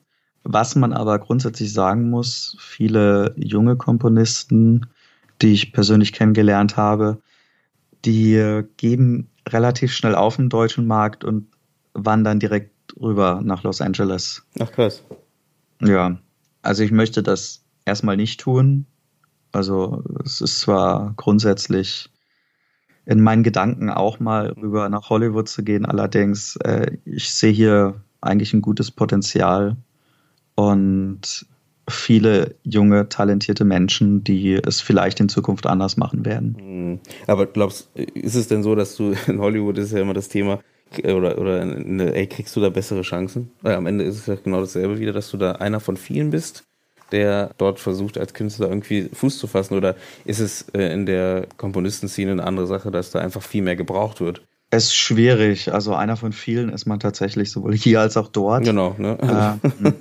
[0.45, 4.87] Was man aber grundsätzlich sagen muss, viele junge Komponisten,
[5.43, 7.19] die ich persönlich kennengelernt habe,
[8.07, 11.49] die geben relativ schnell auf den deutschen Markt und
[12.05, 14.45] wandern direkt rüber nach Los Angeles.
[14.61, 15.03] Ach krass.
[15.83, 16.19] Ja,
[16.63, 18.87] also ich möchte das erstmal nicht tun.
[19.53, 22.11] Also es ist zwar grundsätzlich
[23.07, 28.03] in meinen Gedanken auch mal rüber nach Hollywood zu gehen, allerdings äh, ich sehe hier
[28.21, 29.77] eigentlich ein gutes Potenzial
[30.55, 31.47] und
[31.89, 36.57] viele junge, talentierte Menschen, die es vielleicht in Zukunft anders machen werden.
[36.59, 37.01] Hm.
[37.27, 40.61] Aber glaubst ist es denn so, dass du in Hollywood ist ja immer das Thema,
[41.05, 43.51] oder, oder eine, ey, kriegst du da bessere Chancen?
[43.62, 46.31] Weil am Ende ist es ja genau dasselbe wieder, dass du da einer von vielen
[46.31, 46.64] bist,
[47.12, 49.77] der dort versucht, als Künstler irgendwie Fuß zu fassen?
[49.77, 53.77] Oder ist es äh, in der Komponistenszene eine andere Sache, dass da einfach viel mehr
[53.77, 54.42] gebraucht wird?
[54.70, 55.72] Es ist schwierig.
[55.72, 58.64] Also einer von vielen ist man tatsächlich sowohl hier als auch dort.
[58.64, 58.94] Genau.
[58.98, 59.16] Ne?
[59.22, 59.94] Ähm,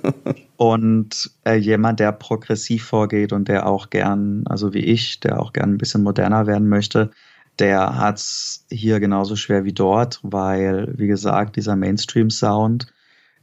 [0.58, 5.54] und äh, jemand, der progressiv vorgeht und der auch gern, also wie ich, der auch
[5.54, 7.10] gern ein bisschen moderner werden möchte,
[7.58, 12.92] der hat es hier genauso schwer wie dort, weil, wie gesagt, dieser Mainstream-Sound,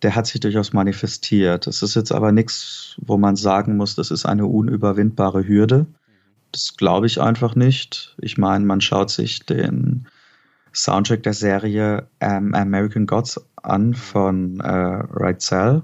[0.02, 1.68] der hat sich durchaus manifestiert.
[1.68, 5.86] Das ist jetzt aber nichts, wo man sagen muss, das ist eine unüberwindbare Hürde.
[6.52, 8.16] Das glaube ich einfach nicht.
[8.20, 10.08] Ich meine, man schaut sich den
[10.74, 15.82] Soundtrack der Serie ähm, American Gods an von äh, Reitzell.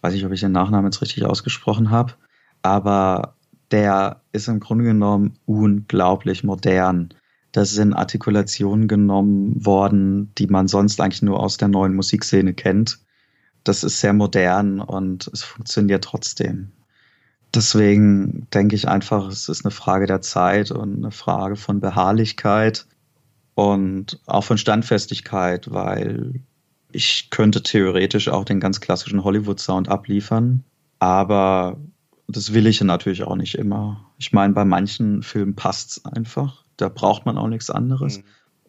[0.00, 2.14] Weiß nicht, ob ich den Nachnamen jetzt richtig ausgesprochen habe,
[2.62, 3.34] aber
[3.70, 7.14] der ist im Grunde genommen unglaublich modern.
[7.54, 12.98] Da sind Artikulationen genommen worden, die man sonst eigentlich nur aus der neuen Musikszene kennt.
[13.62, 16.72] Das ist sehr modern und es funktioniert trotzdem.
[17.54, 22.88] Deswegen denke ich einfach, es ist eine Frage der Zeit und eine Frage von Beharrlichkeit
[23.54, 26.40] und auch von Standfestigkeit, weil
[26.90, 30.64] ich könnte theoretisch auch den ganz klassischen Hollywood-Sound abliefern,
[30.98, 31.78] aber
[32.26, 34.10] das will ich natürlich auch nicht immer.
[34.18, 36.63] Ich meine, bei manchen Filmen passt es einfach.
[36.76, 38.18] Da braucht man auch nichts anderes.
[38.18, 38.24] Mhm.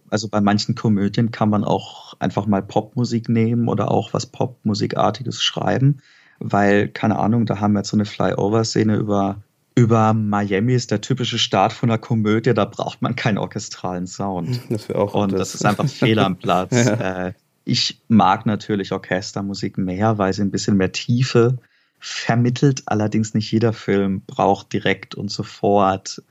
[0.09, 5.41] Also bei manchen Komödien kann man auch einfach mal Popmusik nehmen oder auch was Popmusikartiges
[5.41, 5.97] schreiben,
[6.39, 9.41] weil, keine Ahnung, da haben wir jetzt so eine Flyover-Szene über
[9.77, 14.61] über Miami ist der typische Start von einer Komödie, da braucht man keinen orchestralen Sound.
[14.69, 15.39] Das wäre auch Und das.
[15.39, 16.71] das ist einfach fehl am Platz.
[16.85, 17.27] ja.
[17.27, 17.33] Äh,
[17.65, 21.57] ich mag natürlich Orchestermusik mehr, weil sie ein bisschen mehr Tiefe
[21.99, 22.83] vermittelt.
[22.85, 26.23] Allerdings nicht jeder Film braucht direkt und sofort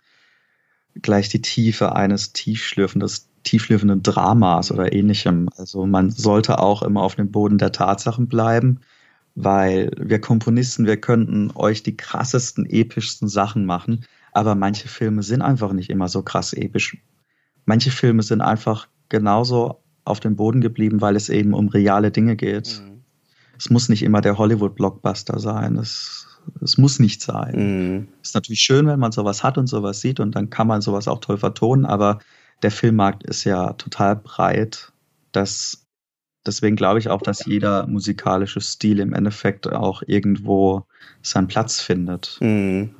[1.02, 5.48] gleich die Tiefe eines tiefschlürfendes, tiefschlürfenden Dramas oder ähnlichem.
[5.56, 8.80] Also man sollte auch immer auf dem Boden der Tatsachen bleiben
[9.34, 15.42] weil wir Komponisten, wir könnten euch die krassesten, epischsten Sachen machen, aber manche Filme sind
[15.42, 16.98] einfach nicht immer so krass episch.
[17.66, 22.36] Manche Filme sind einfach genauso auf dem Boden geblieben, weil es eben um reale Dinge
[22.36, 22.80] geht.
[22.84, 23.02] Mhm.
[23.56, 25.76] Es muss nicht immer der Hollywood-Blockbuster sein.
[25.76, 26.23] Es,
[26.62, 27.54] es muss nicht sein.
[27.56, 28.08] Mhm.
[28.22, 31.08] Ist natürlich schön, wenn man sowas hat und sowas sieht und dann kann man sowas
[31.08, 32.18] auch toll vertonen, aber
[32.62, 34.92] der Filmmarkt ist ja total breit,
[35.32, 35.86] dass
[36.46, 40.86] deswegen glaube ich auch, dass jeder musikalische Stil im Endeffekt auch irgendwo
[41.22, 42.38] seinen Platz findet.
[42.40, 42.94] Mhm.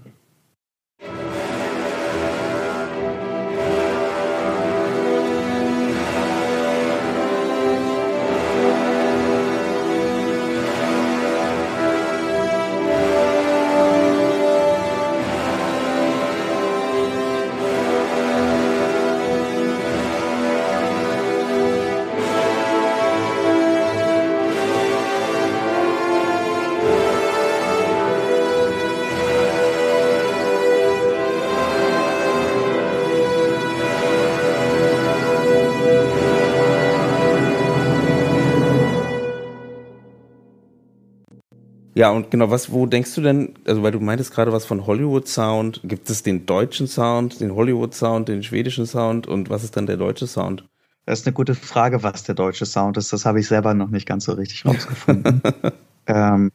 [42.04, 44.86] Ja, und genau, was, wo denkst du denn, also weil du meintest gerade was von
[44.86, 49.64] Hollywood Sound, gibt es den deutschen Sound, den Hollywood Sound, den schwedischen Sound und was
[49.64, 50.68] ist dann der deutsche Sound?
[51.06, 53.10] Das ist eine gute Frage, was der deutsche Sound ist.
[53.14, 55.40] Das habe ich selber noch nicht ganz so richtig rausgefunden.
[56.06, 56.50] ähm,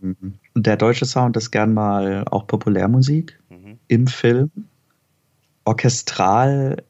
[0.53, 3.79] der deutsche Sound ist gern mal auch Populärmusik mhm.
[3.87, 4.51] im Film.
[5.65, 6.83] Orchestral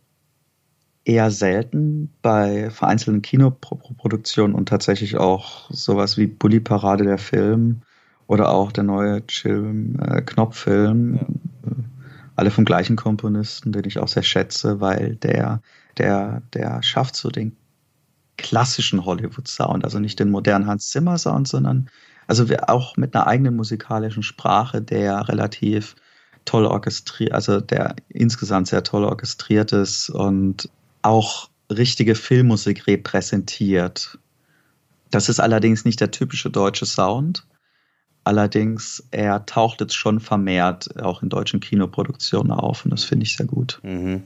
[1.05, 7.83] eher selten bei vereinzelten Kinoproduktionen und tatsächlich auch sowas wie Bully Parade der Film
[8.29, 11.15] oder auch der neue äh, Knopffilm.
[11.15, 11.21] Ja.
[12.35, 15.61] Alle vom gleichen Komponisten, den ich auch sehr schätze, weil der,
[15.97, 17.57] der, der schafft so den
[18.37, 21.89] klassischen Hollywood-Sound, also nicht den modernen Hans Zimmer-Sound, sondern
[22.27, 25.95] also auch mit einer eigenen musikalischen Sprache, der relativ
[26.45, 30.69] toll orchestriert, also der insgesamt sehr toll orchestriert ist und
[31.01, 34.19] auch richtige Filmmusik repräsentiert.
[35.09, 37.43] Das ist allerdings nicht der typische deutsche Sound.
[38.29, 43.35] Allerdings, er taucht jetzt schon vermehrt auch in deutschen Kinoproduktionen auf und das finde ich
[43.35, 43.79] sehr gut.
[43.81, 44.21] Mhm.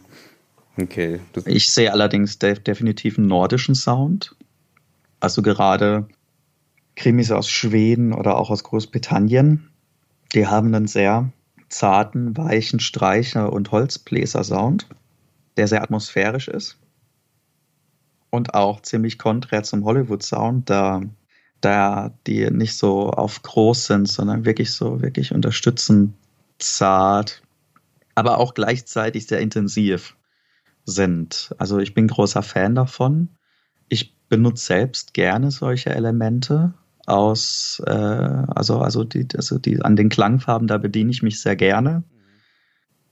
[0.75, 1.21] Okay.
[1.31, 4.35] Das ich sehe allerdings de definitiv einen nordischen Sound.
[5.21, 6.09] Also gerade
[6.97, 9.69] Krimis aus Schweden oder auch aus Großbritannien,
[10.33, 11.31] die haben einen sehr
[11.69, 14.85] zarten, weichen Streicher- und Holzbläser-Sound
[15.55, 16.77] der sehr atmosphärisch ist
[18.31, 21.03] und auch ziemlich konträr zum Hollywood-Sound, da,
[21.63, 26.13] da die nicht so auf groß sind, sondern wirklich so, wirklich unterstützend,
[26.59, 27.41] zart,
[28.15, 30.15] aber auch gleichzeitig sehr intensiv
[30.85, 31.53] sind.
[31.57, 33.29] Also ich bin großer Fan davon.
[33.89, 36.73] Ich benutze selbst gerne solche Elemente
[37.05, 41.55] aus, äh, also, also, die, also die, an den Klangfarben, da bediene ich mich sehr
[41.55, 42.03] gerne.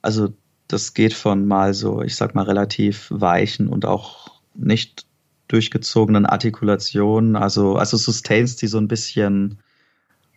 [0.02, 0.34] Also
[0.68, 5.06] das geht von mal so, ich sag mal, relativ weichen und auch nicht
[5.52, 9.60] durchgezogenen Artikulationen, also, also Sustains, die so ein bisschen,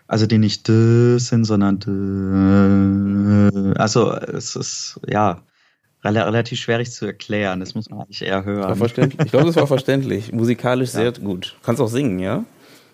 [0.07, 1.79] also die nicht sind, sondern
[3.77, 5.43] also es ist, ja,
[6.05, 7.61] relativ schwierig zu erklären.
[7.61, 8.79] Das muss man eigentlich eher hören.
[8.83, 8.95] Ich
[9.31, 10.33] glaube, das war verständlich.
[10.33, 11.01] Musikalisch ja.
[11.01, 11.57] sehr gut.
[11.63, 12.45] Kannst auch singen, ja?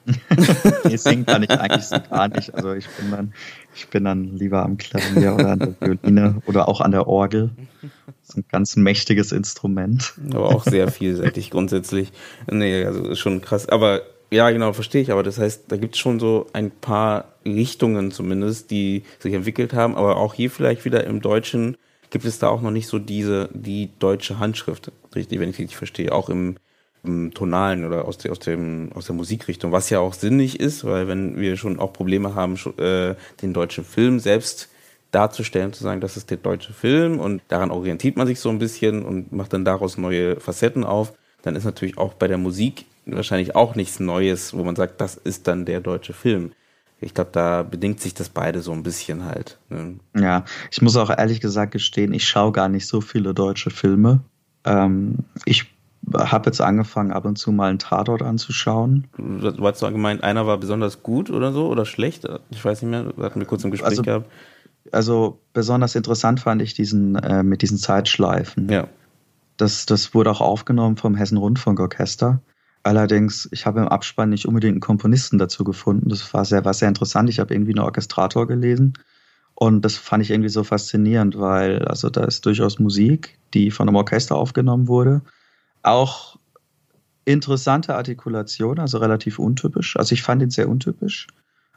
[0.84, 2.54] nee, singen kann ich eigentlich so gar nicht.
[2.54, 3.32] Also ich bin dann,
[3.74, 7.50] ich bin dann lieber am Klavier oder an der Violine oder auch an der Orgel.
[7.82, 10.14] Das ist ein ganz mächtiges Instrument.
[10.32, 12.12] Aber auch sehr vielseitig grundsätzlich.
[12.50, 13.68] Nee, also schon krass.
[13.68, 15.12] Aber ja, genau, verstehe ich.
[15.12, 19.72] Aber das heißt, da gibt es schon so ein paar Richtungen zumindest, die sich entwickelt
[19.72, 19.96] haben.
[19.96, 21.76] Aber auch hier vielleicht wieder im Deutschen
[22.10, 25.76] gibt es da auch noch nicht so diese, die deutsche Handschrift, richtig, wenn ich richtig
[25.76, 26.12] verstehe.
[26.12, 26.56] Auch im
[27.02, 31.08] Tonalen oder aus, der, aus, dem, aus der Musikrichtung, was ja auch sinnig ist, weil
[31.08, 34.68] wenn wir schon auch Probleme haben, äh, den deutschen Film selbst
[35.10, 38.58] darzustellen, zu sagen, das ist der deutsche Film und daran orientiert man sich so ein
[38.58, 42.84] bisschen und macht dann daraus neue Facetten auf, dann ist natürlich auch bei der Musik
[43.06, 46.52] wahrscheinlich auch nichts Neues, wo man sagt, das ist dann der deutsche Film.
[47.00, 49.58] Ich glaube, da bedingt sich das beide so ein bisschen halt.
[49.70, 49.98] Ne?
[50.14, 54.20] Ja, ich muss auch ehrlich gesagt gestehen, ich schaue gar nicht so viele deutsche Filme.
[54.64, 55.66] Ähm, ich
[56.14, 59.06] habe jetzt angefangen, ab und zu mal einen Tatort anzuschauen.
[59.16, 62.26] Du hast so gemeint, einer war besonders gut oder so oder schlecht?
[62.50, 64.30] Ich weiß nicht mehr, wir hatten wir kurz im Gespräch also, gehabt.
[64.92, 68.68] Also besonders interessant fand ich diesen äh, mit diesen Zeitschleifen.
[68.70, 68.88] Ja.
[69.56, 72.40] Das, das wurde auch aufgenommen vom Hessen Rundfunkorchester.
[72.82, 76.08] Allerdings, ich habe im Abspann nicht unbedingt einen Komponisten dazu gefunden.
[76.08, 77.28] Das war sehr, war sehr interessant.
[77.28, 78.94] Ich habe irgendwie einen Orchestrator gelesen.
[79.54, 83.86] Und das fand ich irgendwie so faszinierend, weil also da ist durchaus Musik, die von
[83.86, 85.20] einem Orchester aufgenommen wurde
[85.82, 86.38] auch
[87.24, 89.96] interessante Artikulation, also relativ untypisch.
[89.96, 91.26] Also ich fand ihn sehr untypisch.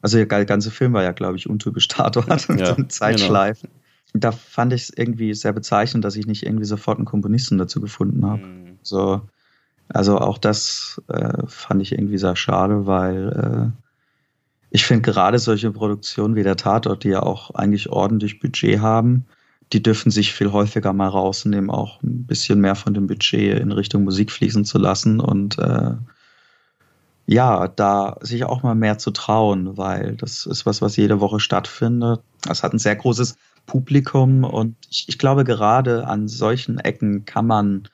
[0.01, 3.69] Also der ganze Film war ja, glaube ich, untypisch Tatort und ja, Zeitschleifen.
[3.69, 3.79] Genau.
[4.15, 7.81] Da fand ich es irgendwie sehr bezeichnend, dass ich nicht irgendwie sofort einen Komponisten dazu
[7.81, 8.45] gefunden habe.
[8.45, 8.77] Mhm.
[8.83, 9.21] So,
[9.89, 13.83] also auch das äh, fand ich irgendwie sehr schade, weil äh,
[14.69, 19.25] ich finde gerade solche Produktionen wie der Tatort, die ja auch eigentlich ordentlich Budget haben,
[19.73, 23.71] die dürfen sich viel häufiger mal rausnehmen, auch ein bisschen mehr von dem Budget in
[23.71, 25.91] Richtung Musik fließen zu lassen und äh,
[27.25, 31.39] ja, da sich auch mal mehr zu trauen, weil das ist was, was jede Woche
[31.39, 32.21] stattfindet.
[32.49, 37.47] Es hat ein sehr großes Publikum und ich, ich glaube, gerade an solchen Ecken kann
[37.47, 37.87] man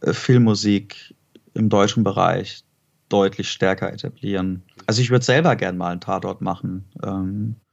[0.00, 1.14] äh, Filmmusik
[1.54, 2.64] im deutschen Bereich
[3.08, 4.64] deutlich stärker etablieren.
[4.86, 6.84] Also ich würde selber gern mal einen Tatort machen.
[7.02, 7.69] Ähm, äh,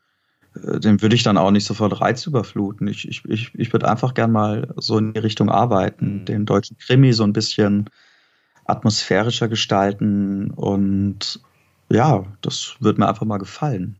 [0.80, 2.88] den würde ich dann auch nicht sofort reizüberfluten.
[2.88, 6.26] Ich, ich, ich, ich würde einfach gern mal so in die Richtung arbeiten, mhm.
[6.26, 7.90] den deutschen Krimi so ein bisschen
[8.66, 11.40] atmosphärischer gestalten und
[11.90, 14.00] ja, das würde mir einfach mal gefallen.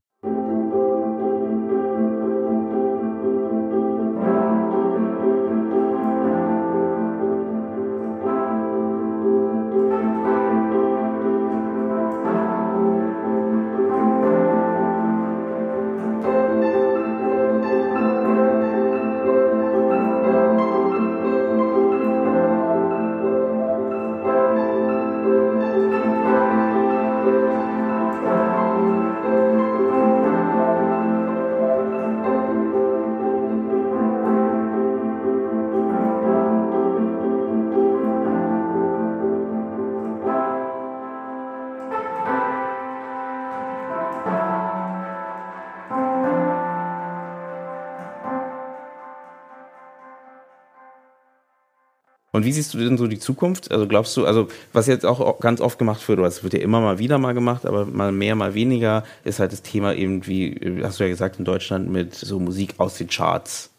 [52.48, 53.72] Wie siehst du denn so die Zukunft?
[53.72, 56.62] Also glaubst du, also was jetzt auch ganz oft gemacht wird, oder es wird ja
[56.62, 60.26] immer mal wieder mal gemacht, aber mal mehr, mal weniger, ist halt das Thema eben,
[60.28, 63.70] wie hast du ja gesagt, in Deutschland mit so Musik aus den Charts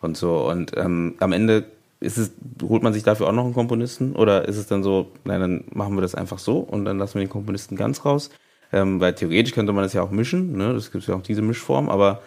[0.00, 0.50] und so.
[0.50, 1.66] Und ähm, am Ende
[2.00, 5.12] ist es, holt man sich dafür auch noch einen Komponisten oder ist es dann so,
[5.24, 8.30] nein, dann machen wir das einfach so und dann lassen wir den Komponisten ganz raus?
[8.72, 10.74] Ähm, weil theoretisch könnte man das ja auch mischen, ne?
[10.74, 12.22] Das gibt ja auch diese Mischform, aber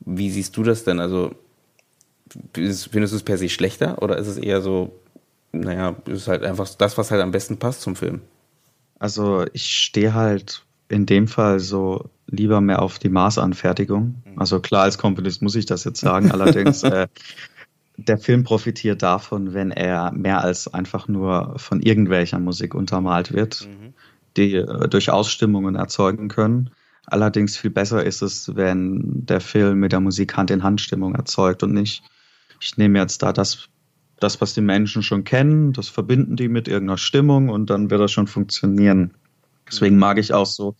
[0.00, 0.98] wie siehst du das denn?
[0.98, 1.30] Also
[2.52, 4.92] findest du es per se schlechter oder ist es eher so,
[5.52, 8.20] naja, ist halt einfach das, was halt am besten passt zum Film?
[8.98, 14.22] Also ich stehe halt in dem Fall so lieber mehr auf die Maßanfertigung.
[14.24, 14.38] Mhm.
[14.38, 17.08] Also klar, als Komponist muss ich das jetzt sagen, allerdings äh,
[17.96, 23.66] der Film profitiert davon, wenn er mehr als einfach nur von irgendwelcher Musik untermalt wird,
[23.66, 23.94] mhm.
[24.36, 26.70] die äh, durch Ausstimmungen erzeugen können.
[27.06, 32.04] Allerdings viel besser ist es, wenn der Film mit der Musik Hand-in-Hand-Stimmung erzeugt und nicht,
[32.60, 33.69] ich nehme jetzt da das,
[34.20, 38.00] das, was die Menschen schon kennen, das verbinden die mit irgendeiner Stimmung und dann wird
[38.00, 39.14] das schon funktionieren.
[39.66, 40.76] Deswegen mag ich auch so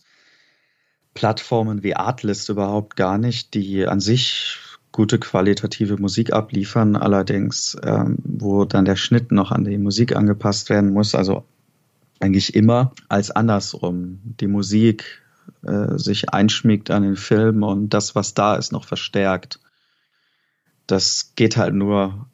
[1.13, 4.57] Plattformen wie Artlist überhaupt gar nicht, die an sich
[4.91, 10.69] gute qualitative Musik abliefern, allerdings ähm, wo dann der Schnitt noch an die Musik angepasst
[10.69, 11.45] werden muss, also
[12.19, 14.19] eigentlich immer als andersrum.
[14.23, 15.21] Die Musik
[15.63, 19.59] äh, sich einschmiegt an den Film und das, was da ist, noch verstärkt.
[20.87, 22.27] Das geht halt nur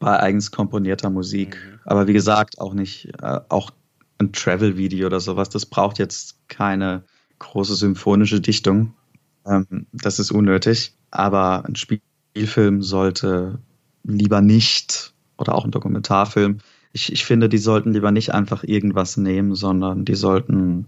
[0.00, 1.56] bei eigens komponierter Musik.
[1.56, 1.78] Mhm.
[1.84, 3.70] Aber wie gesagt, auch nicht, äh, auch
[4.18, 7.04] ein Travel-Video oder sowas, das braucht jetzt keine
[7.38, 8.94] große symphonische Dichtung.
[9.46, 10.94] Ähm, das ist unnötig.
[11.12, 13.60] Aber ein Spielfilm sollte
[14.02, 16.58] lieber nicht, oder auch ein Dokumentarfilm,
[16.92, 20.86] ich, ich finde, die sollten lieber nicht einfach irgendwas nehmen, sondern die sollten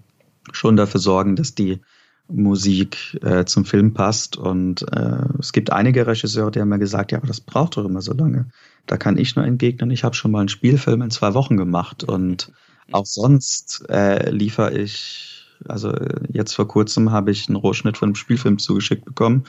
[0.51, 1.81] schon dafür sorgen, dass die
[2.29, 4.37] Musik äh, zum Film passt.
[4.37, 7.85] Und äh, es gibt einige Regisseure, die haben mir gesagt, ja, aber das braucht doch
[7.85, 8.47] immer so lange.
[8.87, 12.05] Da kann ich nur entgegnen, ich habe schon mal einen Spielfilm in zwei Wochen gemacht.
[12.05, 12.53] Und
[12.91, 15.95] auch sonst äh, liefere ich, also
[16.33, 19.45] jetzt vor kurzem habe ich einen Rohschnitt von einem Spielfilm zugeschickt bekommen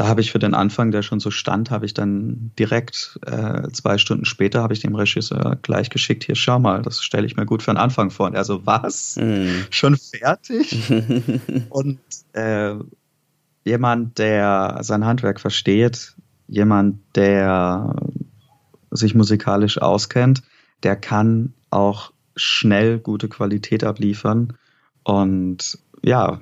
[0.00, 3.68] da habe ich für den Anfang, der schon so stand, habe ich dann direkt äh,
[3.70, 7.36] zwei Stunden später habe ich dem Regisseur gleich geschickt, hier schau mal, das stelle ich
[7.36, 8.24] mir gut für den Anfang vor.
[8.24, 9.16] Und er so, was?
[9.16, 9.66] Mm.
[9.68, 10.90] Schon fertig?
[11.68, 11.98] und
[12.32, 12.76] äh,
[13.66, 16.16] jemand, der sein Handwerk versteht,
[16.48, 17.94] jemand, der
[18.90, 20.42] sich musikalisch auskennt,
[20.82, 24.54] der kann auch schnell gute Qualität abliefern.
[25.04, 26.40] Und ja,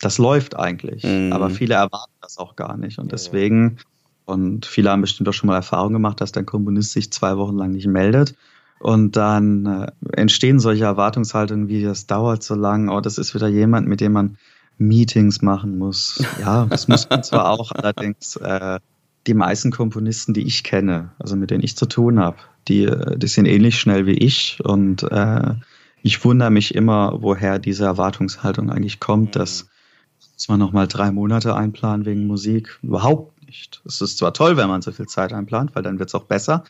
[0.00, 1.04] das läuft eigentlich.
[1.04, 1.32] Mhm.
[1.32, 2.98] Aber viele erwarten das auch gar nicht.
[2.98, 3.78] Und deswegen,
[4.24, 7.56] und viele haben bestimmt auch schon mal Erfahrung gemacht, dass der Komponist sich zwei Wochen
[7.56, 8.34] lang nicht meldet.
[8.78, 13.48] Und dann äh, entstehen solche Erwartungshaltungen wie, das dauert so lang, oh, das ist wieder
[13.48, 14.36] jemand, mit dem man
[14.76, 16.22] Meetings machen muss.
[16.40, 18.78] Ja, das muss man zwar auch, allerdings äh,
[19.26, 22.36] die meisten Komponisten, die ich kenne, also mit denen ich zu tun habe,
[22.68, 25.54] die, äh, die sind ähnlich schnell wie ich und äh,
[26.02, 29.68] ich wundere mich immer, woher diese Erwartungshaltung eigentlich kommt, dass mhm
[30.36, 32.78] muss man nochmal drei Monate einplanen wegen Musik?
[32.82, 33.80] Überhaupt nicht.
[33.86, 36.24] Es ist zwar toll, wenn man so viel Zeit einplant, weil dann wird es auch
[36.24, 36.64] besser,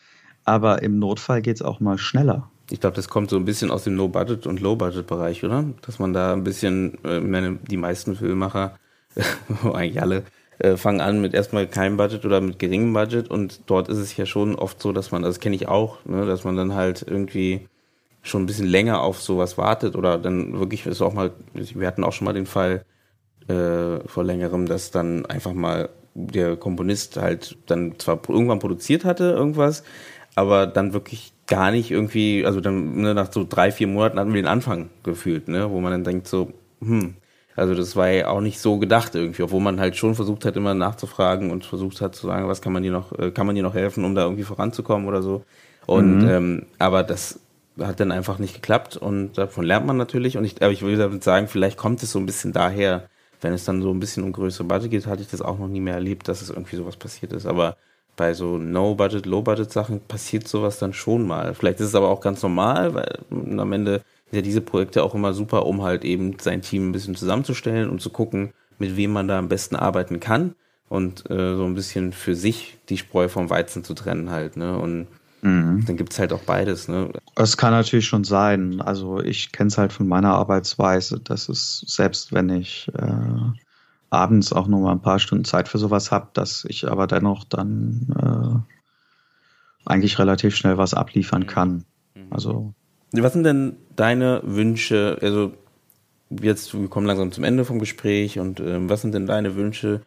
[0.45, 2.49] aber im Notfall geht es auch mal schneller.
[2.69, 5.65] Ich glaube, das kommt so ein bisschen aus dem No-Budget- und Low-Budget-Bereich, oder?
[5.81, 8.77] Dass man da ein bisschen, äh, meine, die meisten Filmemacher,
[9.73, 10.23] eigentlich alle,
[10.59, 14.15] äh, fangen an mit erstmal keinem Budget oder mit geringem Budget und dort ist es
[14.15, 17.05] ja schon oft so, dass man, das kenne ich auch, ne, dass man dann halt
[17.05, 17.67] irgendwie
[18.21, 22.03] schon ein bisschen länger auf sowas wartet oder dann wirklich ist auch mal, wir hatten
[22.03, 22.85] auch schon mal den Fall,
[23.47, 29.25] äh, vor längerem, dass dann einfach mal der Komponist halt dann zwar irgendwann produziert hatte,
[29.31, 29.83] irgendwas,
[30.35, 34.33] aber dann wirklich gar nicht irgendwie, also dann ne, nach so drei, vier Monaten hatten
[34.33, 37.15] wir den Anfang gefühlt, ne, wo man dann denkt so, hm,
[37.55, 40.55] also das war ja auch nicht so gedacht irgendwie, obwohl man halt schon versucht hat,
[40.55, 43.55] immer nachzufragen und versucht hat zu sagen, was kann man dir noch, äh, kann man
[43.55, 45.43] dir noch helfen, um da irgendwie voranzukommen oder so.
[45.87, 46.29] Und mhm.
[46.29, 47.39] ähm, aber das
[47.79, 50.37] hat dann einfach nicht geklappt und davon lernt man natürlich.
[50.37, 53.09] Und ich, aber ich würde damit sagen, vielleicht kommt es so ein bisschen daher,
[53.41, 55.67] wenn es dann so ein bisschen um größere Budget geht, hatte ich das auch noch
[55.67, 57.45] nie mehr erlebt, dass es irgendwie sowas passiert ist.
[57.45, 57.77] Aber
[58.15, 61.53] bei so No-Budget, Low-Budget-Sachen passiert sowas dann schon mal.
[61.53, 65.13] Vielleicht ist es aber auch ganz normal, weil am Ende sind ja diese Projekte auch
[65.13, 69.13] immer super, um halt eben sein Team ein bisschen zusammenzustellen und zu gucken, mit wem
[69.13, 70.55] man da am besten arbeiten kann
[70.89, 74.57] und äh, so ein bisschen für sich die Spreu vom Weizen zu trennen halt.
[74.57, 74.77] Ne?
[74.77, 75.07] Und
[75.41, 75.85] Mhm.
[75.85, 76.87] Dann gibt es halt auch beides.
[76.87, 77.11] Ne?
[77.35, 78.81] Es kann natürlich schon sein.
[78.81, 83.51] Also ich kenne es halt von meiner Arbeitsweise, dass es selbst wenn ich äh,
[84.09, 87.43] abends auch noch mal ein paar Stunden Zeit für sowas habe, dass ich aber dennoch
[87.43, 88.65] dann
[89.85, 91.47] äh, eigentlich relativ schnell was abliefern mhm.
[91.47, 91.85] kann.
[92.15, 92.27] Mhm.
[92.31, 92.73] Also
[93.11, 95.17] was sind denn deine Wünsche?
[95.21, 95.53] Also
[96.29, 100.01] jetzt wir kommen langsam zum Ende vom Gespräch und ähm, was sind denn deine Wünsche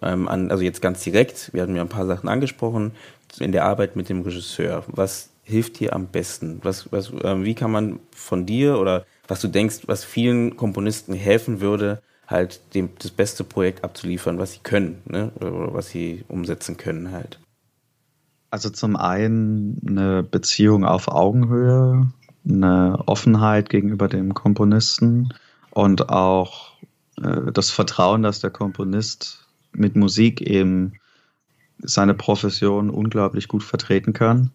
[0.00, 2.92] ähm, also jetzt ganz direkt, wir hatten ja ein paar Sachen angesprochen,
[3.40, 4.84] in der Arbeit mit dem Regisseur.
[4.88, 6.60] Was hilft dir am besten?
[6.62, 11.14] Was, was, äh, wie kann man von dir oder was du denkst, was vielen Komponisten
[11.14, 15.32] helfen würde, halt dem, das beste Projekt abzuliefern, was sie können, ne?
[15.36, 17.40] oder was sie umsetzen können halt?
[18.50, 22.12] Also zum einen eine Beziehung auf Augenhöhe,
[22.46, 25.32] eine Offenheit gegenüber dem Komponisten
[25.70, 26.72] und auch
[27.22, 30.94] äh, das Vertrauen, dass der Komponist mit Musik eben
[31.82, 34.50] seine Profession unglaublich gut vertreten kann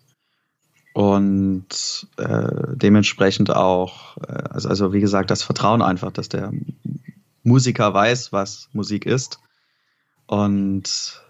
[0.97, 6.51] und äh, dementsprechend auch, äh, also, also wie gesagt, das Vertrauen einfach, dass der
[7.43, 9.39] Musiker weiß, was Musik ist.
[10.25, 11.21] Und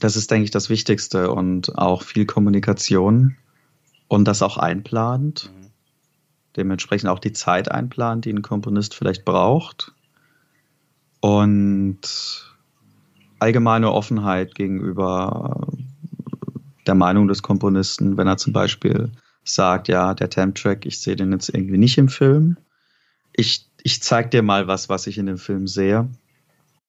[0.00, 3.36] das ist, denke ich, das Wichtigste und auch viel Kommunikation
[4.08, 5.50] und das auch einplant.
[6.56, 9.92] Dementsprechend auch die Zeit einplant, die ein Komponist vielleicht braucht.
[11.20, 12.00] Und
[13.44, 15.68] allgemeine Offenheit gegenüber
[16.86, 19.10] der Meinung des Komponisten, wenn er zum Beispiel
[19.44, 22.56] sagt, ja, der Temp-Track, ich sehe den jetzt irgendwie nicht im Film.
[23.34, 26.08] Ich, ich zeig dir mal was, was ich in dem Film sehe.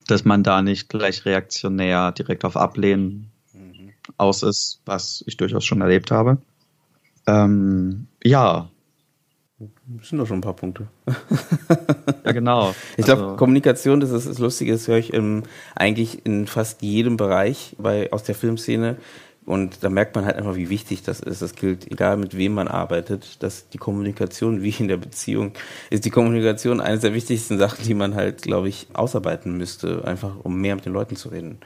[0.07, 3.91] Dass man da nicht gleich reaktionär direkt auf Ablehnen mhm.
[4.17, 6.37] aus ist, was ich durchaus schon erlebt habe.
[7.27, 8.69] Ähm, ja.
[9.57, 10.87] Das sind doch schon ein paar Punkte.
[12.25, 12.75] ja, genau.
[12.97, 15.43] Ich glaube, also, Kommunikation, das ist das Lustige, das höre ich im,
[15.75, 18.97] eigentlich in fast jedem Bereich bei, aus der Filmszene.
[19.45, 21.41] Und da merkt man halt einfach, wie wichtig das ist.
[21.41, 25.53] Das gilt, egal mit wem man arbeitet, dass die Kommunikation, wie in der Beziehung,
[25.89, 30.35] ist die Kommunikation eines der wichtigsten Sachen, die man halt, glaube ich, ausarbeiten müsste, einfach
[30.43, 31.59] um mehr mit den Leuten zu reden.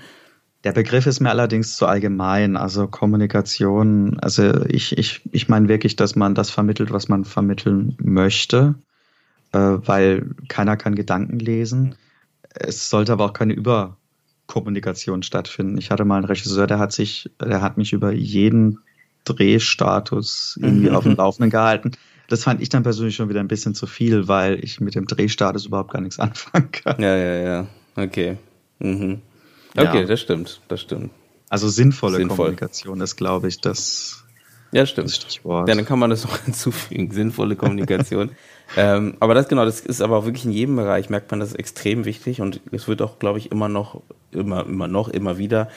[0.63, 2.57] Der Begriff ist mir allerdings zu allgemein.
[2.57, 7.95] Also Kommunikation, also ich, ich, ich meine wirklich, dass man das vermittelt, was man vermitteln
[8.01, 8.75] möchte,
[9.53, 11.95] äh, weil keiner kann Gedanken lesen.
[12.53, 13.95] Es sollte aber auch keine Über
[14.47, 15.77] Kommunikation stattfinden.
[15.77, 18.79] Ich hatte mal einen Regisseur, der hat sich, der hat mich über jeden
[19.23, 21.91] Drehstatus irgendwie auf dem Laufenden gehalten.
[22.27, 25.05] Das fand ich dann persönlich schon wieder ein bisschen zu viel, weil ich mit dem
[25.05, 27.01] Drehstatus überhaupt gar nichts anfangen kann.
[27.01, 27.67] Ja, ja, ja.
[27.95, 28.37] Okay.
[28.79, 29.21] Mhm.
[29.77, 30.05] Okay, ja.
[30.05, 31.11] das stimmt, das stimmt.
[31.49, 32.37] Also sinnvolle Sinnvoll.
[32.37, 34.23] Kommunikation ist, glaube ich, das,
[34.71, 35.11] ja, stimmt.
[35.11, 35.67] Stichwort.
[35.67, 37.11] Ja, dann kann man das auch hinzufügen.
[37.11, 38.31] Sinnvolle Kommunikation.
[38.77, 41.49] ähm, aber das genau, das ist aber auch wirklich in jedem Bereich, merkt man, das
[41.49, 44.01] ist extrem wichtig und es wird auch, glaube ich, immer noch,
[44.31, 45.69] immer, immer noch, immer wieder,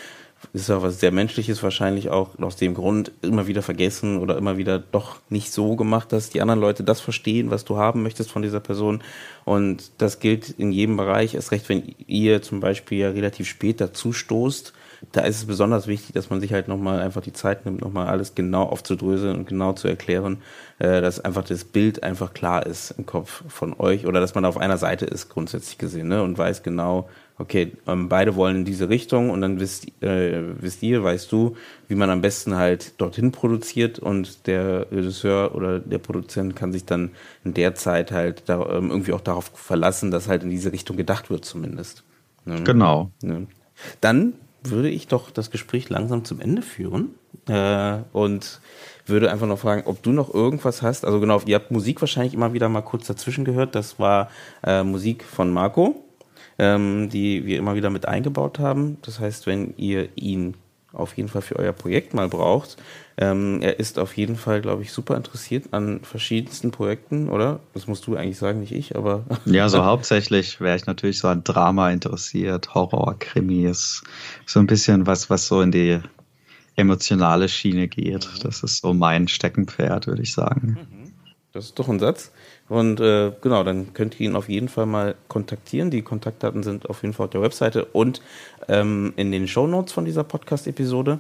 [0.52, 4.56] ist auch was sehr Menschliches wahrscheinlich auch aus dem Grund immer wieder vergessen oder immer
[4.56, 8.30] wieder doch nicht so gemacht, dass die anderen Leute das verstehen, was du haben möchtest
[8.30, 9.02] von dieser Person.
[9.44, 13.80] Und das gilt in jedem Bereich, erst recht, wenn ihr zum Beispiel ja relativ spät
[13.80, 14.72] dazu stoßt,
[15.10, 18.06] da ist es besonders wichtig, dass man sich halt nochmal einfach die Zeit nimmt, nochmal
[18.06, 20.42] alles genau aufzudröseln und genau zu erklären,
[20.78, 24.44] äh, dass einfach das Bild einfach klar ist im Kopf von euch oder dass man
[24.44, 27.08] auf einer Seite ist, grundsätzlich gesehen, ne, und weiß genau,
[27.42, 31.56] okay, ähm, beide wollen in diese Richtung und dann wisst, äh, wisst ihr, weißt du,
[31.88, 36.84] wie man am besten halt dorthin produziert und der Regisseur oder der Produzent kann sich
[36.84, 37.10] dann
[37.44, 40.96] in der Zeit halt da, ähm, irgendwie auch darauf verlassen, dass halt in diese Richtung
[40.96, 42.04] gedacht wird zumindest.
[42.44, 42.62] Ne?
[42.62, 43.10] Genau.
[43.22, 43.46] Ne?
[44.00, 47.14] Dann würde ich doch das Gespräch langsam zum Ende führen
[47.48, 48.60] äh, und
[49.06, 51.04] würde einfach noch fragen, ob du noch irgendwas hast.
[51.04, 53.74] Also genau, ihr habt Musik wahrscheinlich immer wieder mal kurz dazwischen gehört.
[53.74, 54.30] Das war
[54.62, 56.04] äh, Musik von Marco,
[56.62, 58.98] ähm, die wir immer wieder mit eingebaut haben.
[59.02, 60.54] Das heißt, wenn ihr ihn
[60.92, 62.76] auf jeden Fall für euer Projekt mal braucht.
[63.16, 67.60] Ähm, er ist auf jeden Fall, glaube ich, super interessiert an verschiedensten Projekten, oder?
[67.74, 69.24] Das musst du eigentlich sagen, nicht ich, aber.
[69.46, 74.04] Ja, so hauptsächlich wäre ich natürlich so an Drama interessiert, Horror, Krimis,
[74.46, 75.98] so ein bisschen was, was so in die
[76.76, 78.28] emotionale Schiene geht.
[78.44, 80.78] Das ist so mein Steckenpferd, würde ich sagen.
[80.90, 81.12] Mhm.
[81.52, 82.32] Das ist doch ein Satz.
[82.72, 85.90] Und äh, genau, dann könnt ihr ihn auf jeden Fall mal kontaktieren.
[85.90, 88.22] Die Kontaktdaten sind auf jeden Fall auf der Webseite und
[88.66, 91.18] ähm, in den Show Notes von dieser Podcast-Episode.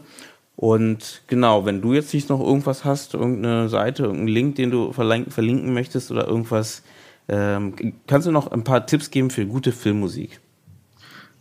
[0.56, 4.92] Und genau, wenn du jetzt nicht noch irgendwas hast, irgendeine Seite, irgendeinen Link, den du
[4.92, 6.84] verlinken möchtest oder irgendwas,
[7.28, 7.74] ähm,
[8.06, 10.40] kannst du noch ein paar Tipps geben für gute Filmmusik?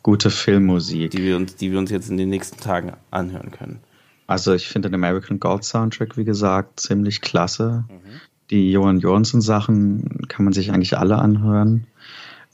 [0.03, 1.11] Gute Filmmusik.
[1.11, 3.79] Die wir uns, die wir uns jetzt in den nächsten Tagen anhören können.
[4.27, 7.85] Also ich finde den American Gold Soundtrack, wie gesagt, ziemlich klasse.
[7.87, 8.19] Mhm.
[8.51, 11.87] Die Johan Jonsson Sachen kann man sich eigentlich alle anhören.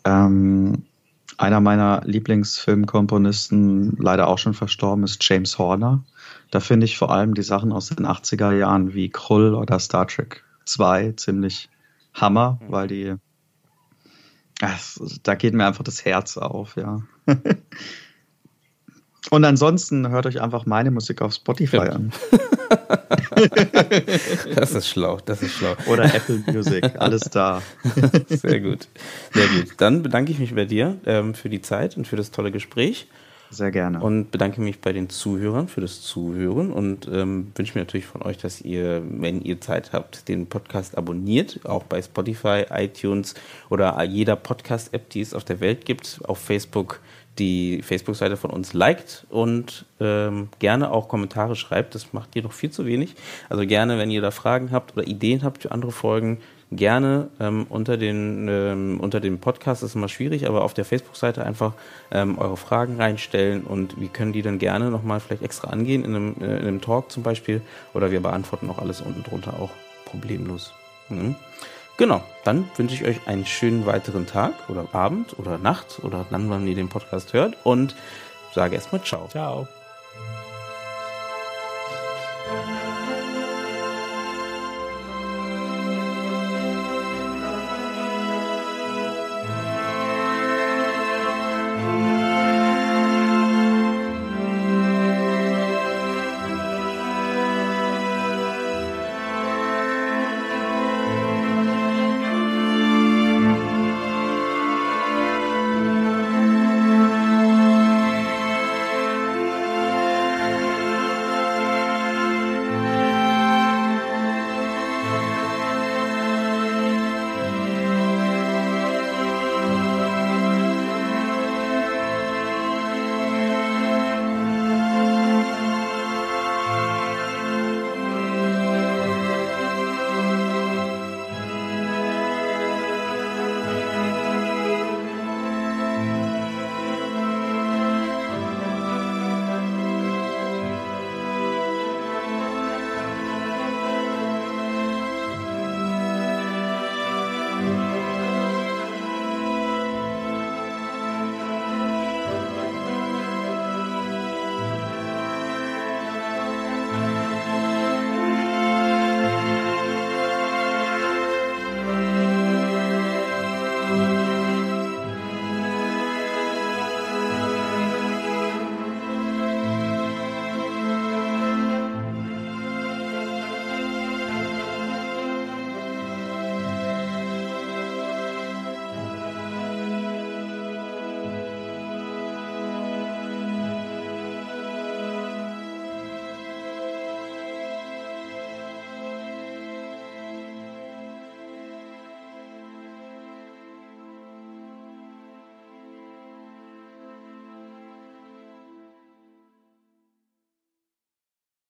[0.06, 0.84] Ähm,
[1.38, 6.04] einer meiner Lieblingsfilmkomponisten, leider auch schon verstorben, ist James Horner.
[6.52, 10.08] Da finde ich vor allem die Sachen aus den 80er Jahren wie Krull oder Star
[10.08, 11.70] Trek 2 ziemlich
[12.14, 12.72] Hammer, mhm.
[12.72, 13.16] weil die,
[14.62, 14.80] ach,
[15.24, 17.02] da geht mir einfach das Herz auf, ja.
[19.30, 21.84] Und ansonsten hört euch einfach meine Musik auf Spotify ja.
[21.84, 22.12] an.
[24.56, 25.76] das ist schlau, das ist schlau.
[25.88, 27.62] Oder Apple Music, alles da.
[28.30, 28.88] Sehr gut,
[29.34, 29.74] sehr gut.
[29.78, 33.08] Dann bedanke ich mich bei dir ähm, für die Zeit und für das tolle Gespräch.
[33.50, 34.02] Sehr gerne.
[34.02, 38.22] Und bedanke mich bei den Zuhörern für das Zuhören und ähm, wünsche mir natürlich von
[38.22, 43.36] euch, dass ihr, wenn ihr Zeit habt, den Podcast abonniert, auch bei Spotify, iTunes
[43.70, 47.00] oder jeder Podcast-App, die es auf der Welt gibt, auf Facebook
[47.40, 51.96] die Facebook-Seite von uns liked und ähm, gerne auch Kommentare schreibt.
[51.96, 53.16] Das macht ihr noch viel zu wenig.
[53.50, 56.40] Also gerne, wenn ihr da Fragen habt oder Ideen habt für andere Folgen,
[56.72, 60.86] gerne ähm, unter, den, ähm, unter dem Podcast, das ist immer schwierig, aber auf der
[60.86, 61.74] Facebook-Seite einfach
[62.12, 66.16] ähm, eure Fragen reinstellen und wir können die dann gerne nochmal vielleicht extra angehen, in
[66.16, 67.62] einem, äh, in einem Talk zum Beispiel,
[67.94, 69.70] oder wir beantworten auch alles unten drunter auch
[70.06, 70.74] problemlos.
[71.10, 71.36] Mhm.
[71.98, 76.48] Genau, dann wünsche ich euch einen schönen weiteren Tag oder Abend oder Nacht oder dann,
[76.50, 77.96] wann ihr den Podcast hört und
[78.54, 79.28] sage erstmal Ciao.
[79.28, 79.68] Ciao.